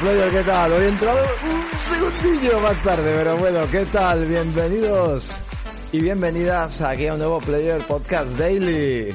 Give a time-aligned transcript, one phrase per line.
[0.00, 0.72] Player, ¿qué tal?
[0.72, 4.24] Hoy he entrado un segundillo más tarde, pero bueno, ¿qué tal?
[4.24, 5.38] Bienvenidos
[5.92, 9.14] y bienvenidas aquí a un nuevo Player Podcast Daily.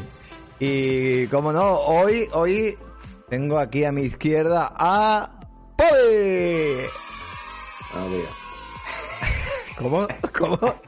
[0.60, 2.78] Y como no, hoy, hoy
[3.30, 5.32] tengo aquí a mi izquierda a
[5.76, 6.78] Poli.
[7.92, 8.32] Buenos días.
[9.80, 10.08] ¿Cómo?
[10.38, 10.58] ¿Cómo?
[10.60, 10.80] Buenos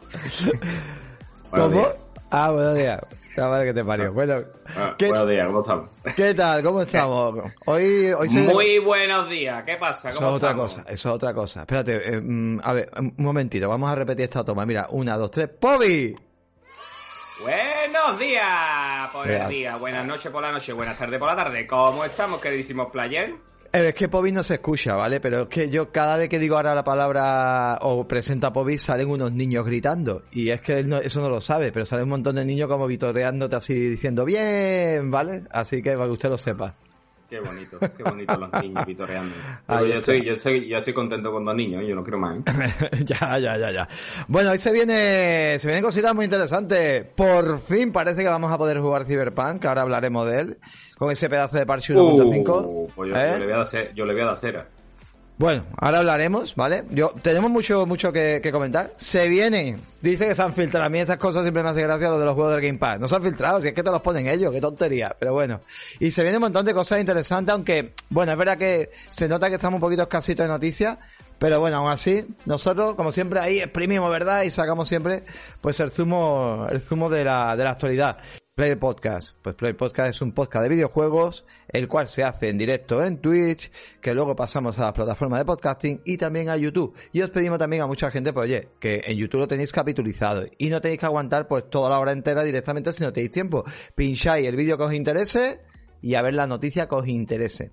[1.49, 1.69] ¿Cómo?
[1.69, 1.95] días.
[2.29, 2.99] Ah, buenos días.
[3.37, 4.11] La madre que te parió.
[4.13, 4.41] Bueno,
[4.75, 5.89] Ah, ¿qué, Buenos días, ¿cómo estamos?
[6.15, 6.63] ¿qué tal?
[6.63, 7.51] ¿Cómo estamos?
[7.67, 8.41] Hoy, hoy se...
[8.41, 10.09] Muy buenos días, ¿qué pasa?
[10.09, 11.59] Eso ¿Cómo es otra cosa, eso es otra cosa.
[11.61, 14.65] Espérate, eh, mm, a ver, un momentito, vamos a repetir esta toma.
[14.65, 16.15] Mira, una, dos, tres, ¡Pobi!
[17.43, 19.43] Buenos días por Real.
[19.43, 21.67] el día, buenas noches por la noche, buenas tardes por la tarde.
[21.67, 23.35] ¿Cómo estamos, queridísimos player?
[23.73, 25.19] Eh, es que Pobi no se escucha, ¿vale?
[25.19, 29.09] Pero es que yo cada vez que digo ahora la palabra o presenta Pobi salen
[29.09, 30.23] unos niños gritando.
[30.31, 32.67] Y es que él no- eso no lo sabe, pero salen un montón de niños
[32.69, 35.43] como vitoreándote así diciendo bien, ¿vale?
[35.51, 36.75] Así que para que usted lo sepa.
[37.29, 39.35] Qué bonito, qué bonito los niños vitoreando.
[39.67, 42.37] Ahí yo, estoy, yo, estoy, yo estoy contento con dos niños, yo no quiero más.
[42.37, 42.43] ¿eh?
[43.05, 43.87] ya, ya, ya, ya.
[44.29, 47.03] Bueno, hoy se viene, se vienen cositas muy interesantes.
[47.15, 50.57] Por fin parece que vamos a poder jugar Cyberpunk, que ahora hablaremos de él,
[50.97, 52.65] con ese pedazo de parche 1.5.
[52.65, 53.29] Uh, pues yo, ¿eh?
[53.33, 54.67] yo le voy a dar, ce- yo le voy a dar cera.
[55.37, 56.83] Bueno, ahora hablaremos, ¿vale?
[56.89, 58.93] Yo tenemos mucho, mucho que, que comentar.
[58.95, 60.87] Se viene, dice que se han filtrado.
[60.87, 62.99] A mí estas cosas siempre me hace gracia lo de los juegos del Game Pass.
[62.99, 65.15] No se han filtrado, si es que te los ponen ellos, qué tontería.
[65.19, 65.61] Pero bueno.
[65.99, 69.47] Y se viene un montón de cosas interesantes, aunque, bueno, es verdad que se nota
[69.49, 70.97] que estamos un poquito escasitos de noticias.
[71.39, 74.43] Pero bueno, aún así, nosotros, como siempre, ahí exprimimos, ¿verdad?
[74.43, 75.23] Y sacamos siempre,
[75.61, 78.17] pues, el zumo, el zumo de la, de la actualidad.
[78.57, 79.35] Player Podcast.
[79.43, 83.19] Pues Player Podcast es un podcast de videojuegos, el cual se hace en directo en
[83.19, 83.71] Twitch,
[84.01, 86.95] que luego pasamos a las plataformas de podcasting y también a YouTube.
[87.11, 90.43] Y os pedimos también a mucha gente, pues oye, que en YouTube lo tenéis capitulizado
[90.57, 93.63] y no tenéis que aguantar pues toda la hora entera directamente si no tenéis tiempo.
[93.93, 95.61] Pincháis el vídeo que os interese
[96.01, 97.71] y a ver la noticia que os interese.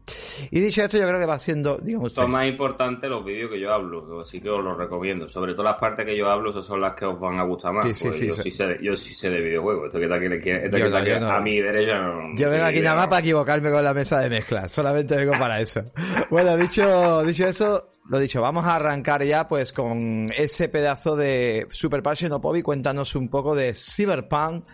[0.51, 3.61] Y dicho esto, yo creo que va siendo, digamos, Son más importantes los vídeos que
[3.61, 5.29] yo hablo, así que os los recomiendo.
[5.29, 7.73] Sobre todo las partes que yo hablo, esas son las que os van a gustar
[7.73, 7.85] más.
[7.87, 8.51] Sí, sí, porque sí, yo, sí.
[8.51, 9.87] sé, de- yo sí sé de videojuegos.
[9.87, 11.29] Esto que está aquí, esto que está aquí no.
[11.31, 11.99] a mi derecha.
[11.99, 14.69] no- Yo vengo aquí nada más para equivocarme con la mesa de mezcla.
[14.69, 15.83] Solamente vengo para eso.
[16.31, 21.67] Bueno, dicho, dicho eso, lo dicho, vamos a arrancar ya pues con ese pedazo de
[21.71, 22.63] Super Passion o Pobi.
[22.63, 24.65] Cuéntanos un poco de Cyberpunk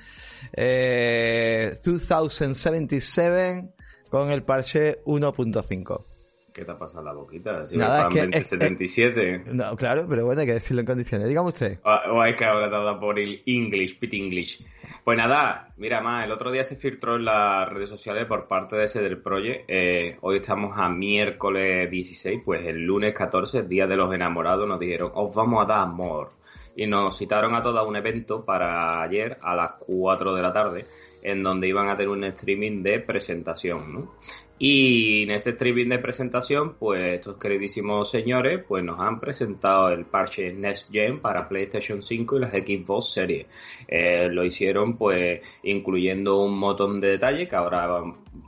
[0.52, 3.74] eh, 2077
[4.10, 6.09] con el parche 1.5.
[6.52, 7.64] ¿Qué te ha pasado la boquita?
[7.66, 9.42] Si Nada, es que- es- 2077.
[9.52, 11.28] No, claro, pero bueno, hay que decirlo en condiciones.
[11.28, 11.78] Dígame usted.
[11.84, 14.64] O, o es que ahora dado por el English, pit English.
[15.04, 18.76] Pues nada, mira más, el otro día se filtró en las redes sociales por parte
[18.76, 19.64] de ese del Project.
[19.68, 24.80] eh, hoy estamos a miércoles 16, pues el lunes 14, Día de los Enamorados, nos
[24.80, 26.32] dijeron, os vamos a dar amor.
[26.76, 30.52] Y nos citaron a todos a un evento para ayer a las 4 de la
[30.52, 30.86] tarde,
[31.22, 34.14] en donde iban a tener un streaming de presentación, ¿no?
[34.62, 40.04] Y en ese streaming de presentación, pues estos queridísimos señores, pues nos han presentado el
[40.04, 43.46] parche Next Gen para PlayStation 5 y las Xbox Series.
[43.88, 47.88] Eh, lo hicieron, pues, incluyendo un montón de detalles que ahora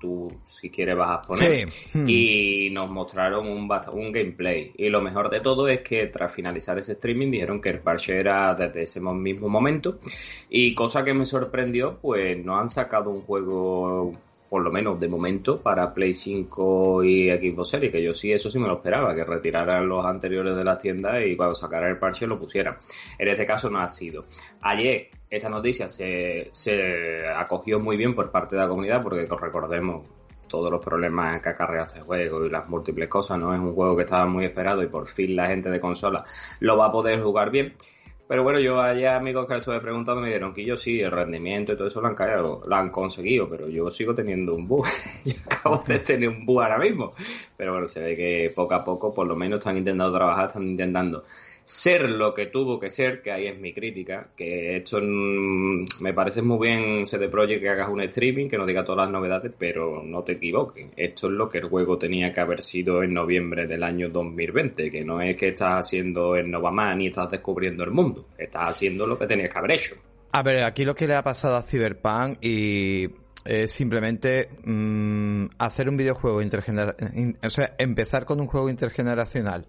[0.03, 1.67] tú, si quieres, vas a poner.
[1.71, 1.89] Sí.
[1.95, 2.07] Hmm.
[2.07, 4.71] Y nos mostraron un, un gameplay.
[4.77, 8.19] Y lo mejor de todo es que tras finalizar ese streaming dijeron que el parche
[8.19, 9.99] era desde ese mo- mismo momento.
[10.51, 14.15] Y cosa que me sorprendió, pues no han sacado un juego
[14.53, 18.51] por lo menos de momento, para Play 5 y Xbox Series, que yo sí, eso
[18.51, 21.97] sí me lo esperaba, que retiraran los anteriores de las tiendas y cuando sacaran el
[21.97, 22.77] parche lo pusieran.
[23.19, 24.27] En este caso no ha sido.
[24.61, 30.07] Ayer esta noticia se, se acogió muy bien por parte de la comunidad, porque recordemos
[30.49, 33.55] todos los problemas que cargado este juego y las múltiples cosas, ¿no?
[33.55, 36.25] Es un juego que estaba muy esperado y por fin la gente de consola
[36.61, 37.73] lo va a poder jugar bien.
[38.33, 41.75] Pero bueno, yo allá amigos que estuve preguntando me dijeron que yo sí, el rendimiento
[41.75, 44.87] y todo eso lo han caído, lo han conseguido, pero yo sigo teniendo un bug.
[45.27, 47.11] yo acabo de tener un bug ahora mismo.
[47.59, 50.67] Pero bueno, se ve que poco a poco por lo menos están intentando trabajar, están
[50.67, 51.25] intentando
[51.65, 56.13] ser lo que tuvo que ser, que ahí es mi crítica, que esto mm, me
[56.13, 59.53] parece muy bien CD Projekt que hagas un streaming, que nos diga todas las novedades,
[59.57, 63.15] pero no te equivoques, esto es lo que el juego tenía que haber sido en
[63.15, 67.85] noviembre del año 2020, que no es que estás haciendo el Novaman y estás descubriendo
[67.85, 69.95] el mundo, estás haciendo lo que tenías que haber hecho.
[70.33, 73.09] A ver, aquí lo que le ha pasado a Cyberpunk y
[73.45, 79.67] es simplemente mm, hacer un videojuego intergeneracional, o sea, empezar con un juego intergeneracional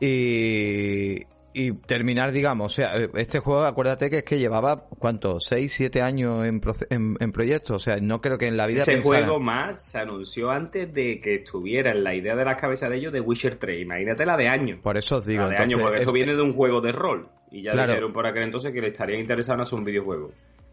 [0.00, 1.22] y,
[1.54, 5.38] y terminar, digamos, o sea, este juego, acuérdate que es que llevaba, ¿cuánto?
[5.38, 6.60] ¿6, 7 años en,
[6.90, 7.74] en, en proyecto?
[7.76, 10.92] O sea, no creo que en la vida Ese pensara- juego más se anunció antes
[10.92, 14.24] de que estuviera en la idea de la cabeza de ellos de Witcher 3, imagínate
[14.26, 14.80] la de años.
[14.82, 16.80] Por eso os digo, La de entonces, años, porque es- eso viene de un juego
[16.80, 17.28] de rol.
[17.50, 17.92] Y ya Claro.
[17.92, 20.30] dijeron por aquel entonces que le estaría interesado en hacer un videojuego.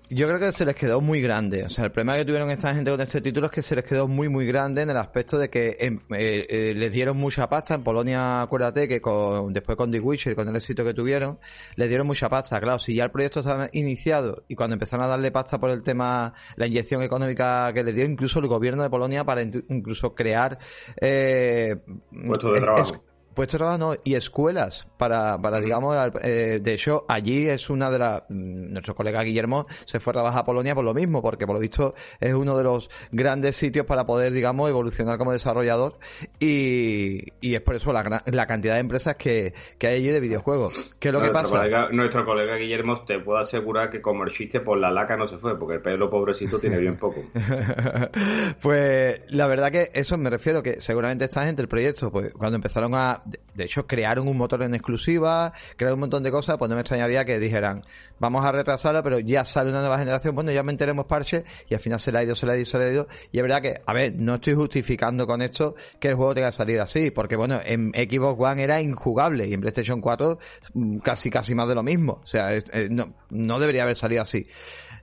[0.10, 1.64] Yo creo que se les quedó muy grande.
[1.64, 3.84] O sea, el problema que tuvieron esta gente con este título es que se les
[3.84, 7.50] quedó muy, muy grande en el aspecto de que em, eh, eh, les dieron mucha
[7.50, 7.76] pasta.
[7.76, 11.40] En Polonia, acuérdate que con, después con The Witcher, con el éxito que tuvieron,
[11.76, 12.60] les dieron mucha pasta.
[12.60, 15.82] Claro, si ya el proyecto estaba iniciado y cuando empezaron a darle pasta por el
[15.82, 20.60] tema, la inyección económica que les dio incluso el gobierno de Polonia para incluso crear
[21.02, 21.76] eh,
[22.12, 27.70] de trabajo puestos de trabajo y escuelas para, para digamos, eh, de hecho, allí es
[27.70, 30.94] una de las, mm, nuestro colega Guillermo se fue a trabajar a Polonia por lo
[30.94, 35.18] mismo, porque por lo visto es uno de los grandes sitios para poder, digamos, evolucionar
[35.18, 36.00] como desarrollador
[36.40, 40.20] y, y es por eso la, la cantidad de empresas que, que hay allí de
[40.20, 40.96] videojuegos.
[41.00, 41.66] ¿Qué es lo que pasa?
[41.92, 45.38] nuestro colega Guillermo te puedo asegurar que como el chiste por la laca no se
[45.38, 47.24] fue, porque el pelo pobrecito tiene bien poco.
[48.62, 52.56] pues la verdad que eso me refiero que seguramente esta gente, el proyecto, pues cuando
[52.56, 56.70] empezaron a de hecho, crearon un motor en exclusiva, crearon un montón de cosas, pues
[56.70, 57.82] no me extrañaría que dijeran,
[58.20, 61.80] vamos a retrasarla, pero ya sale una nueva generación, bueno, ya enteremos parche, y al
[61.80, 63.08] final se le ha ido, se le ha ido, se le ha ido.
[63.32, 66.50] Y es verdad que, a ver, no estoy justificando con esto que el juego tenga
[66.50, 70.38] que salir así, porque bueno, en Xbox One era injugable, y en PlayStation 4
[70.74, 72.20] mm, casi, casi más de lo mismo.
[72.24, 72.50] O sea,
[72.90, 74.48] no, no debería haber salido así.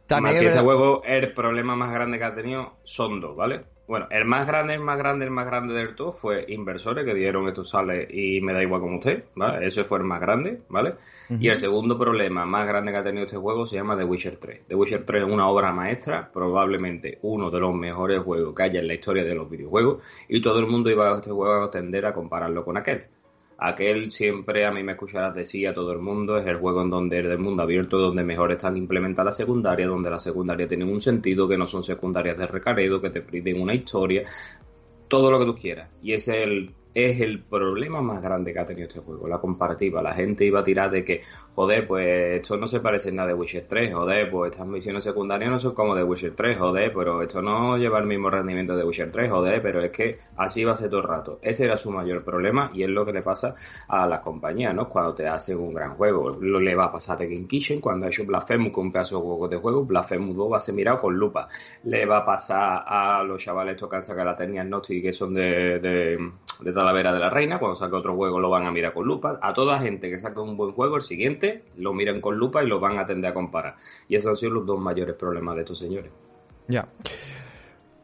[0.07, 3.65] También si este juego, el problema más grande que ha tenido son dos, ¿vale?
[3.93, 7.13] Bueno, el más grande, el más grande, el más grande del todo fue inversores que
[7.13, 9.67] dieron esto sale y me da igual como usted, ¿vale?
[9.67, 10.95] Ese fue el más grande, ¿vale?
[11.29, 14.39] Y el segundo problema más grande que ha tenido este juego se llama The Witcher
[14.39, 14.61] 3.
[14.69, 18.81] The Witcher 3 es una obra maestra, probablemente uno de los mejores juegos que haya
[18.81, 21.71] en la historia de los videojuegos y todo el mundo iba a este juego a
[21.71, 23.05] tender a compararlo con aquel.
[23.65, 26.91] Aquel siempre, a mí me escucharás decir a todo el mundo, es el juego en
[26.91, 30.89] donde es del mundo abierto, donde mejor están implementadas las secundarias, donde las secundarias tienen
[30.89, 34.25] un sentido, que no son secundarias de recaredo, que te piden una historia,
[35.07, 35.91] todo lo que tú quieras.
[36.03, 39.39] Y ese es el es el problema más grande que ha tenido este juego, la
[39.39, 40.03] comparativa.
[40.03, 41.23] La gente iba a tirar de que,
[41.55, 45.51] joder, pues esto no se parece nada de Witcher 3, joder, pues estas misiones secundarias
[45.51, 48.85] no son como de Witcher 3, joder, pero esto no lleva el mismo rendimiento de
[48.85, 51.39] Witcher 3, joder, pero es que así va a ser todo el rato.
[51.43, 53.55] Ese era su mayor problema y es lo que le pasa
[53.89, 54.89] a las compañías, ¿no?
[54.89, 56.39] Cuando te hacen un gran juego.
[56.41, 59.23] Le va a pasar a Game Kitchen cuando ha hecho Blasphemous con un pedazo de
[59.23, 61.49] juego de juego, Blasphemous 2 va a ser mirado con lupa.
[61.85, 65.13] Le va a pasar a los chavales estos que han sacado la técnica y que
[65.13, 68.73] son de, de, de Talavera de la Reina, cuando saque otro juego lo van a
[68.73, 69.39] mirar con lupa.
[69.41, 72.67] A toda gente que saque un buen juego, el siguiente lo miran con lupa y
[72.67, 73.77] lo van a tender a comparar.
[74.09, 76.11] Y esos han sido los dos mayores problemas de estos señores.
[76.67, 76.89] Ya.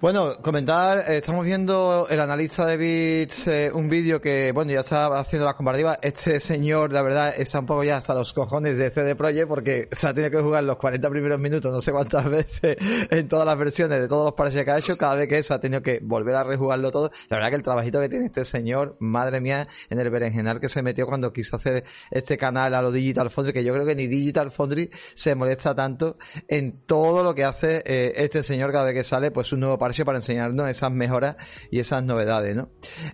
[0.00, 4.78] Bueno, comentar, eh, estamos viendo el analista de bits, eh, un vídeo que, bueno, ya
[4.78, 5.98] está haciendo las comparativas.
[6.00, 9.88] Este señor, la verdad, está un poco ya hasta los cojones de CD Projekt porque
[9.90, 12.76] se ha tenido que jugar los 40 primeros minutos, no sé cuántas veces,
[13.10, 14.96] en todas las versiones de todos los parches que ha hecho.
[14.96, 17.10] Cada vez que se ha tenido que volver a rejugarlo todo.
[17.28, 20.68] La verdad que el trabajito que tiene este señor, madre mía, en el berenjenal que
[20.68, 23.96] se metió cuando quiso hacer este canal a lo Digital Foundry, que yo creo que
[23.96, 28.84] ni Digital Foundry se molesta tanto en todo lo que hace eh, este señor cada
[28.84, 31.36] vez que sale, pues un nuevo parche para enseñarnos esas mejoras
[31.70, 32.70] y esas novedades, ¿no?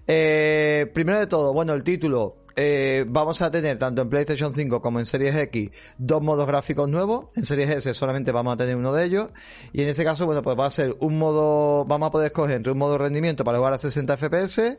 [0.07, 4.81] Eh, primero de todo, bueno, el título, eh, vamos a tener tanto en PlayStation 5
[4.81, 7.27] como en Series X dos modos gráficos nuevos.
[7.35, 9.29] En Series S solamente vamos a tener uno de ellos.
[9.73, 12.57] Y en este caso, bueno, pues va a ser un modo, vamos a poder escoger
[12.57, 14.79] entre un modo rendimiento para jugar a 60 FPS,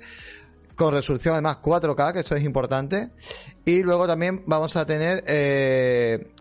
[0.75, 3.09] con resolución además 4K, que esto es importante.
[3.65, 6.31] Y luego también vamos a tener eh,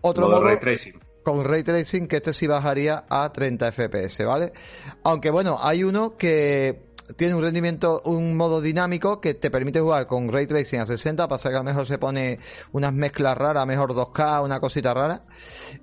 [0.00, 4.52] otro modo, modo tracing con ray tracing que este sí bajaría a 30 fps, ¿vale?
[5.04, 10.06] Aunque bueno, hay uno que tiene un rendimiento, un modo dinámico que te permite jugar
[10.06, 12.38] con ray tracing a 60, pasa que a lo mejor se pone
[12.72, 15.24] unas mezclas raras, mejor 2K, una cosita rara.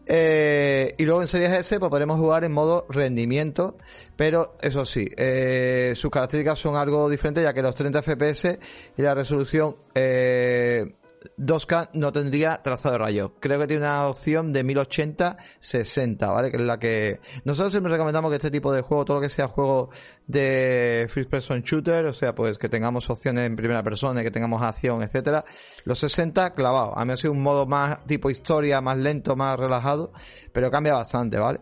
[0.05, 3.77] Eh, y luego en Series S pues podremos jugar en modo rendimiento,
[4.15, 8.59] pero eso sí, eh, sus características son algo diferentes ya que los 30 FPS
[8.97, 10.95] y la resolución eh,
[11.37, 13.33] 2K no tendría trazado de rayo.
[13.39, 16.51] Creo que tiene una opción de 1080-60, ¿vale?
[16.51, 17.19] Que es la que...
[17.43, 19.89] Nosotros siempre recomendamos que este tipo de juego, todo lo que sea juego
[20.29, 24.61] de first person shooter, o sea, pues que tengamos opciones en primera persona, que tengamos
[24.61, 25.43] acción, etcétera,
[25.85, 26.93] los 60 clavados.
[26.95, 30.11] A mí ha sido un modo más tipo historia, más lento, más relajado,
[30.53, 31.61] pero cambia bastante, ¿vale?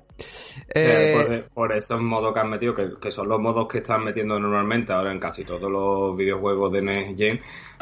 [0.73, 4.91] Eh, por, esos modos que han metido, que, son los modos que están metiendo normalmente
[4.91, 7.39] ahora en casi todos los videojuegos de Next Gen,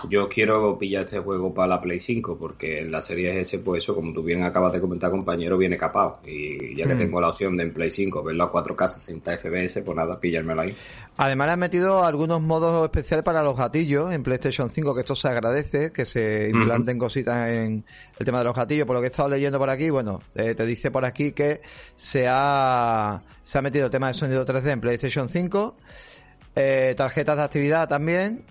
[0.09, 3.83] yo quiero pillar este juego para la Play 5, porque en la serie S, pues
[3.83, 6.19] eso, como tú bien acabas de comentar, compañero, viene capado.
[6.25, 6.99] Y ya que mm.
[6.99, 10.61] tengo la opción de en Play 5 verlo a 4K 60 FPS, pues nada, pillármelo
[10.61, 10.74] ahí.
[11.17, 15.15] Además, le han metido algunos modos especiales para los gatillos en PlayStation 5, que esto
[15.15, 17.85] se agradece, que se implanten cositas en
[18.19, 18.85] el tema de los gatillos.
[18.85, 21.61] Por lo que he estado leyendo por aquí, bueno, eh, te dice por aquí que
[21.95, 25.77] se ha, se ha metido el tema de sonido 3D en PlayStation 5,
[26.55, 28.43] eh, tarjetas de actividad también,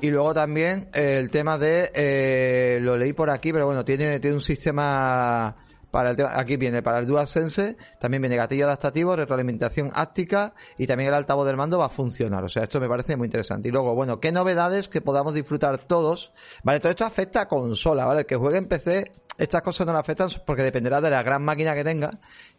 [0.00, 4.36] y luego también el tema de, eh, lo leí por aquí, pero bueno, tiene, tiene
[4.36, 5.56] un sistema
[5.90, 10.86] para el tema, aquí viene para el DualSense, también viene gatillo adaptativo, retroalimentación áptica y
[10.86, 12.44] también el altavoz del mando va a funcionar.
[12.44, 13.68] O sea, esto me parece muy interesante.
[13.68, 16.32] Y luego, bueno, ¿qué novedades que podamos disfrutar todos?
[16.62, 18.20] Vale, todo esto afecta a consola, ¿vale?
[18.20, 21.42] El que juegue en PC, estas cosas no le afectan porque dependerá de la gran
[21.42, 22.10] máquina que tenga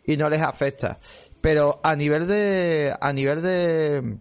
[0.04, 1.00] y no les afecta.
[1.40, 4.18] Pero a nivel de, a nivel de,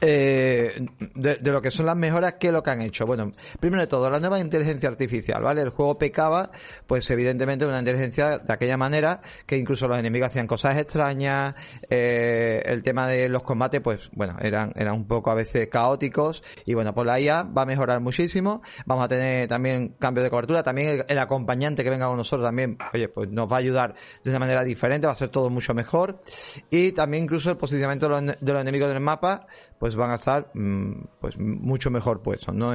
[0.00, 3.04] eh, de, lo que son las mejoras, ¿qué es lo que han hecho?
[3.04, 5.62] Bueno, primero de todo, la nueva inteligencia artificial, ¿vale?
[5.62, 6.50] El juego pecaba,
[6.86, 11.54] pues evidentemente una inteligencia de aquella manera que incluso los enemigos hacían cosas extrañas,
[11.90, 16.42] eh, el tema de los combates, pues bueno, eran, eran un poco a veces caóticos
[16.64, 20.30] y bueno, pues la IA va a mejorar muchísimo, vamos a tener también cambio de
[20.30, 23.94] cobertura, también el, acompañante que venga con nosotros también, oye, pues nos va a ayudar
[24.22, 26.22] de una manera diferente, va a ser todo mucho mejor
[26.70, 29.46] y también incluso el posicionamiento de los, de los enemigos del mapa,
[29.78, 32.72] pues van a estar mm, pues mucho mejor puestos, ¿no?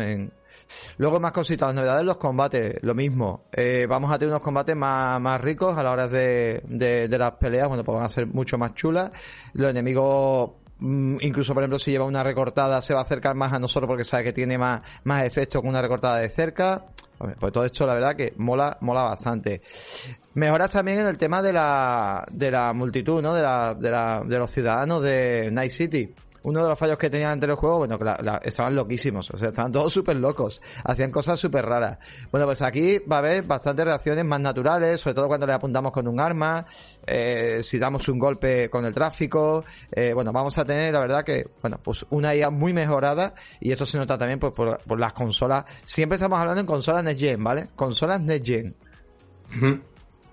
[0.98, 3.46] Luego más cositas, las novedades los combates, lo mismo.
[3.52, 7.34] Eh, vamos a tener unos combates más, más ricos a la hora de, de, las
[7.34, 9.12] peleas, bueno, pues van a ser mucho más chulas.
[9.54, 13.54] Los enemigos mm, incluso por ejemplo si lleva una recortada se va a acercar más
[13.54, 16.86] a nosotros porque sabe que tiene más, más efecto con una recortada de cerca.
[17.40, 19.62] Pues todo esto la verdad que mola, mola bastante.
[20.34, 23.34] Mejoras también en el tema de la, de la multitud, ¿no?
[23.34, 26.14] De la, de la, de los ciudadanos de Night City
[26.44, 28.06] uno de los fallos que tenían entre el juego, bueno, que
[28.44, 31.98] estaban loquísimos, o sea, estaban todos súper locos, hacían cosas súper raras.
[32.32, 35.92] Bueno, pues aquí va a haber bastantes reacciones más naturales, sobre todo cuando le apuntamos
[35.92, 36.66] con un arma,
[37.06, 41.24] eh, si damos un golpe con el tráfico, eh, bueno, vamos a tener, la verdad
[41.24, 45.14] que, bueno, pues una IA muy mejorada, y esto se nota también pues, por, las
[45.14, 47.70] consolas, siempre estamos hablando en consolas Next Gen, ¿vale?
[47.76, 48.76] Consolas Next Gen.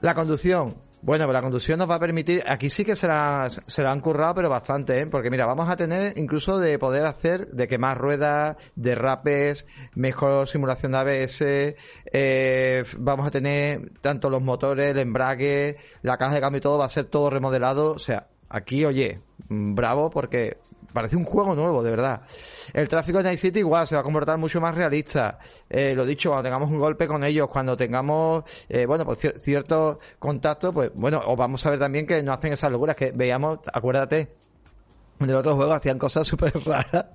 [0.00, 3.48] La conducción, bueno, pues la conducción nos va a permitir, aquí sí que se la,
[3.48, 5.06] se la han currado, pero bastante, ¿eh?
[5.06, 10.92] porque mira, vamos a tener incluso de poder hacer de quemar ruedas, derrapes, mejor simulación
[10.92, 11.44] de ABS,
[12.12, 16.78] eh, vamos a tener tanto los motores, el embrague, la caja de cambio y todo,
[16.78, 20.58] va a ser todo remodelado, o sea, aquí, oye, bravo porque
[20.92, 22.22] parece un juego nuevo, de verdad.
[22.72, 25.38] El tráfico de Night City igual se va a comportar mucho más realista.
[25.68, 29.98] Eh, lo dicho, cuando tengamos un golpe con ellos, cuando tengamos, eh, bueno, pues cierto
[30.18, 33.60] contacto, pues bueno, o vamos a ver también que no hacen esas locuras que veíamos,
[33.72, 34.34] acuérdate,
[35.20, 37.06] en el otro juego hacían cosas súper raras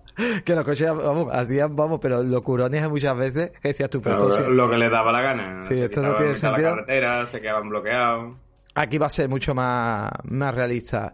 [0.45, 4.17] que los coches vamos, hacían, vamos, pero locurones muchas veces que decías tú, pero
[4.49, 5.65] lo que les daba la gana.
[5.65, 6.69] Sí, esto no tiene sentido.
[6.69, 8.35] La carretera, se quedaban bloqueados.
[8.77, 11.13] Aquí va a ser mucho más, más realista.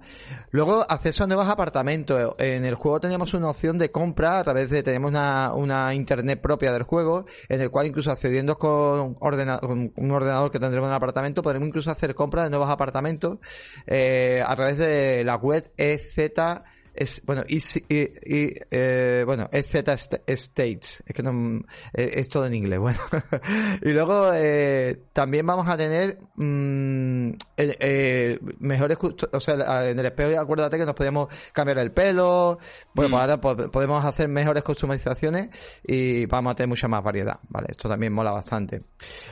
[0.49, 2.33] Luego, acceso a nuevos apartamentos.
[2.39, 6.41] En el juego tenemos una opción de compra a través de, tenemos una, una internet
[6.41, 10.91] propia del juego, en el cual incluso accediendo con, con un ordenador que tendremos en
[10.91, 13.37] el apartamento, podremos incluso hacer compra de nuevos apartamentos,
[13.85, 16.31] eh, a través de la web EZ
[16.93, 19.91] es bueno y, y, eh, bueno es Z
[20.27, 21.03] States.
[21.05, 21.61] Es que no
[21.93, 22.99] eh, es todo en inglés bueno.
[23.81, 28.97] Y luego eh, también vamos a tener mmm, eh, mejores
[29.31, 32.59] o sea en el espejo acuérdate que nos podíamos cambiar el pelo.
[32.93, 33.13] Bueno pues mm.
[33.15, 35.49] ahora podemos hacer mejores customizaciones
[35.83, 38.83] y vamos a tener mucha más variedad vale esto también mola bastante.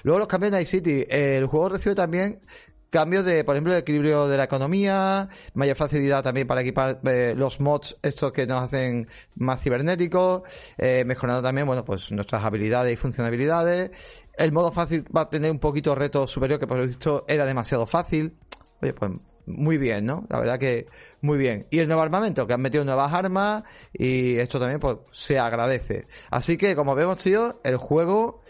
[0.03, 1.05] Luego los cambios de Night City.
[1.09, 2.41] El juego recibe también
[2.89, 7.34] cambios de, por ejemplo, el equilibrio de la economía, mayor facilidad también para equipar eh,
[7.36, 10.43] los mods estos que nos hacen más cibernéticos,
[10.77, 13.91] eh, mejorando también, bueno, pues nuestras habilidades y funcionalidades.
[14.38, 17.46] El modo fácil va a tener un poquito reto superior que por lo visto era
[17.46, 18.36] demasiado fácil.
[18.81, 19.12] Oye, pues
[19.46, 20.25] muy bien, ¿no?
[20.29, 20.88] La verdad que
[21.22, 21.67] muy bien.
[21.69, 26.08] Y el nuevo armamento, que han metido nuevas armas y esto también pues se agradece.
[26.29, 28.41] Así que como vemos, tío, el juego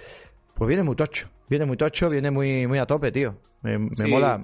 [0.54, 1.30] pues viene muy tocho.
[1.50, 3.36] Viene muy tocho, viene muy, muy a tope, tío.
[3.62, 3.78] Me,
[4.08, 4.42] mola.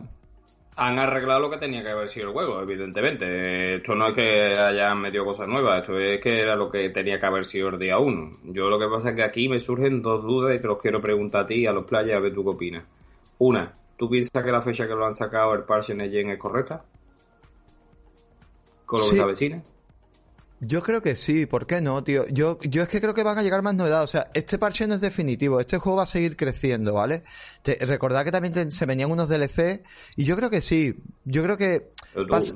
[0.77, 3.75] Han arreglado lo que tenía que haber sido el juego, evidentemente.
[3.75, 7.17] Esto no es que hayan metido cosas nuevas, esto es que era lo que tenía
[7.17, 8.37] que haber sido el día uno.
[8.43, 10.99] Yo lo que pasa es que aquí me surgen dos dudas y te los quiero
[10.99, 12.83] preguntar a ti a los playas a ver tú qué opinas.
[13.37, 16.83] Una, ¿tú piensas que la fecha que lo han sacado el Parche Gen es correcta?
[18.85, 19.63] ¿Con lo que se avecina?
[20.61, 22.25] Yo creo que sí, ¿por qué no, tío?
[22.29, 24.05] Yo, yo es que creo que van a llegar más novedades.
[24.05, 27.23] O sea, este parche no es definitivo, este juego va a seguir creciendo, ¿vale?
[27.61, 29.83] Te, recordad que también se venían unos DLC
[30.15, 30.95] y yo creo que sí.
[31.25, 31.91] Yo creo que.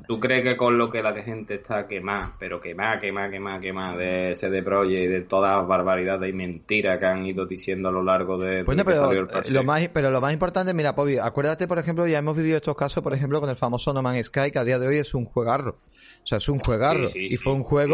[0.06, 3.96] ¿Tú, crees que con lo que la gente está quemada, pero quemada, quemada, quemada, quemada
[3.98, 7.92] de CD Projekt y de todas las barbaridades y mentiras que han ido diciendo a
[7.92, 8.62] lo largo de.
[8.62, 12.18] Bueno, pero, el lo más, pero lo más importante, mira, Pobi, acuérdate, por ejemplo, ya
[12.18, 14.78] hemos vivido estos casos, por ejemplo, con el famoso No Man's Sky, que a día
[14.78, 15.78] de hoy es un juegarro.
[16.22, 17.06] O sea, es un juegarro.
[17.14, 17.89] y fue un juego.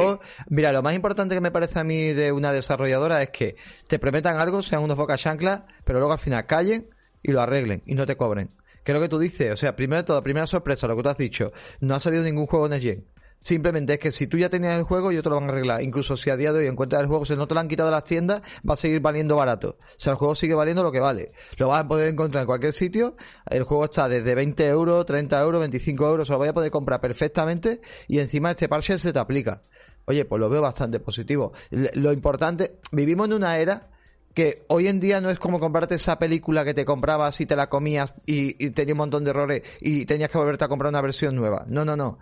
[0.48, 3.98] Mira, lo más importante que me parece a mí de una desarrolladora es que te
[3.98, 6.88] prometan algo, sean unos boca chancla, pero luego al final callen
[7.22, 8.50] y lo arreglen y no te cobren.
[8.84, 9.52] ¿Qué es lo que tú dices?
[9.52, 11.52] O sea, primero de todo, primera sorpresa, lo que tú has dicho.
[11.80, 13.04] No ha salido ningún juego en Gen.
[13.46, 15.80] Simplemente es que si tú ya tenías el juego, ellos te lo van a arreglar.
[15.80, 17.88] Incluso si a día de hoy encuentras el juego, si no te lo han quitado
[17.88, 19.78] de las tiendas, va a seguir valiendo barato.
[19.80, 21.30] O sea, el juego sigue valiendo lo que vale.
[21.56, 23.16] Lo vas a poder encontrar en cualquier sitio.
[23.48, 26.26] El juego está desde 20 euros, 30 euros, 25 euros.
[26.26, 27.80] Se lo voy a poder comprar perfectamente.
[28.08, 29.62] Y encima este parche se te aplica.
[30.06, 31.52] Oye, pues lo veo bastante positivo.
[31.70, 33.88] Lo importante, vivimos en una era
[34.34, 37.56] que hoy en día no es como comprarte esa película que te comprabas y te
[37.56, 40.90] la comías y, y tenía un montón de errores y tenías que volverte a comprar
[40.90, 41.64] una versión nueva.
[41.68, 42.18] No, no, no.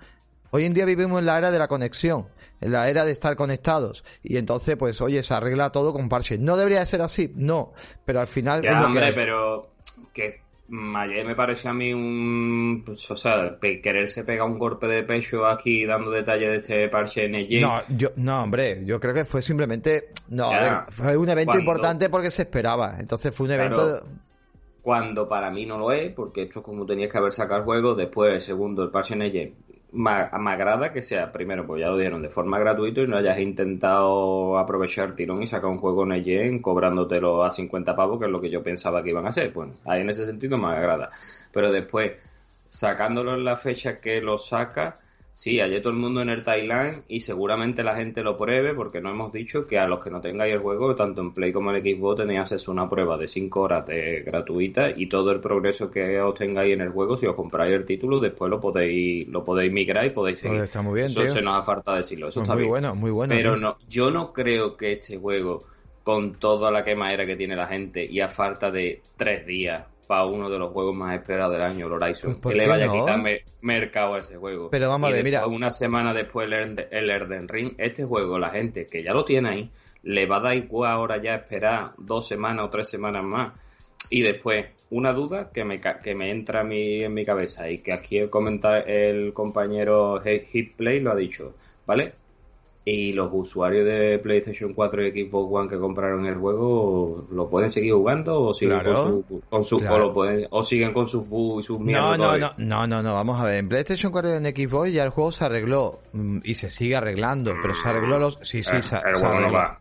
[0.51, 2.29] Hoy en día vivimos en la era de la conexión,
[2.61, 4.05] en la era de estar conectados.
[4.23, 6.39] Y entonces, pues, oye, se arregla todo con parches.
[6.39, 7.73] No debería de ser así, no.
[8.05, 8.63] Pero al final.
[8.63, 9.73] Ya, hombre, pero
[10.13, 10.44] que
[10.97, 12.83] ayer me parece a mí un.
[12.85, 17.27] Pues, o sea, quererse pegar un golpe de pecho aquí dando detalles de este parche
[17.27, 20.09] en No, yo, no, hombre, yo creo que fue simplemente.
[20.29, 22.97] No, a ver, fue un evento importante porque se esperaba.
[22.99, 24.01] Entonces fue un evento.
[24.81, 27.65] cuando para mí no lo es, porque esto es como tenías que haber sacado el
[27.65, 29.55] juego, después, segundo, el parche en
[29.95, 33.39] me, agrada que sea, primero, pues ya lo dieron de forma gratuita y no hayas
[33.39, 38.31] intentado aprovechar tirón y sacar un juego en EGEN cobrándotelo a 50 pavos, que es
[38.31, 39.53] lo que yo pensaba que iban a hacer.
[39.53, 41.11] Bueno, ahí en ese sentido me agrada.
[41.53, 42.13] Pero después,
[42.69, 44.99] sacándolo en la fecha que lo saca,
[45.35, 49.01] Sí, ayer todo el mundo en el Thailand y seguramente la gente lo pruebe porque
[49.01, 51.75] no hemos dicho que a los que no tengáis el juego, tanto en Play como
[51.75, 55.41] en Xbox, tenéis acceso a una prueba de 5 horas de gratuita y todo el
[55.41, 59.27] progreso que os tengáis en el juego, si os compráis el título, después lo podéis
[59.27, 60.61] lo podéis migrar y podéis seguir.
[60.61, 62.29] está muy bien, Eso se nos ha falta decirlo.
[62.29, 63.35] Eso pues está muy bueno, muy bueno.
[63.35, 65.65] Pero no, yo no creo que este juego,
[66.05, 70.25] con toda la quemadera que tiene la gente y a falta de tres días para
[70.27, 72.41] uno de los juegos más esperados del año, el Horizon.
[72.41, 73.21] Pues, que le vaya a quitar
[73.61, 74.71] mercado a ese juego.
[74.71, 75.47] Pero vamos a ver, mira.
[75.47, 79.71] Una semana después el, Elden Ring, este juego, la gente que ya lo tiene ahí,
[80.03, 83.55] le va a dar igual ahora ya esperar dos semanas o tres semanas más.
[84.11, 87.79] Y después, una duda que me, que me entra a mí en mi cabeza y
[87.79, 91.55] que aquí el, comentar, el compañero Hitplay lo ha dicho,
[91.87, 92.15] ¿vale?
[92.87, 97.71] Y los usuarios de PlayStation 4 y Xbox One que compraron el juego lo pueden
[97.71, 98.81] seguir jugando o siguen
[99.49, 102.87] con su, o, lo pueden, o siguen con sus y sus mierdas no, no, no,
[102.87, 105.45] no, no, vamos a ver, en PlayStation 4 y en Xbox ya el juego se
[105.45, 109.15] arregló mm, y se sigue arreglando, pero se arregló los sí, sí, eh, se, el
[109.15, 109.81] juego no va.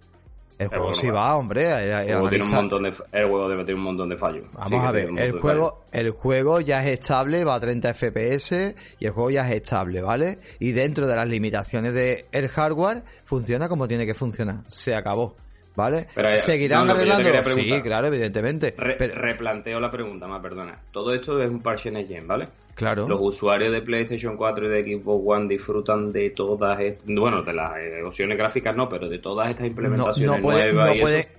[0.58, 1.64] El, juego sí va, hombre.
[1.68, 4.46] El, juego tiene un montón de, el juego debe tener un montón de fallos.
[4.54, 9.06] Vamos a ver, el juego, el juego ya es estable, va a 30 FPS y
[9.06, 10.40] el juego ya es estable, ¿vale?
[10.60, 14.64] Y dentro de las limitaciones del hardware, funciona como tiene que funcionar.
[14.70, 15.36] Se acabó.
[15.76, 16.08] ¿Vale?
[16.14, 17.52] Pero, ¿Seguirán arreglando?
[17.56, 18.76] Sí, claro, evidentemente.
[18.78, 20.80] Replanteo la pregunta, más perdona.
[20.92, 22.48] Todo esto es un parche en ¿vale?
[22.76, 23.08] Claro.
[23.08, 27.78] Los usuarios de PlayStation 4 y de Xbox One disfrutan de todas, bueno, de las
[27.78, 30.96] eh, opciones gráficas no, pero de todas estas implementaciones no, nuevas.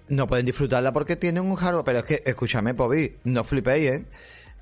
[0.09, 3.87] No, no pueden disfrutarla porque tienen un hardware, pero es que, escúchame, Pobi, no flipéis,
[3.87, 4.07] ¿eh?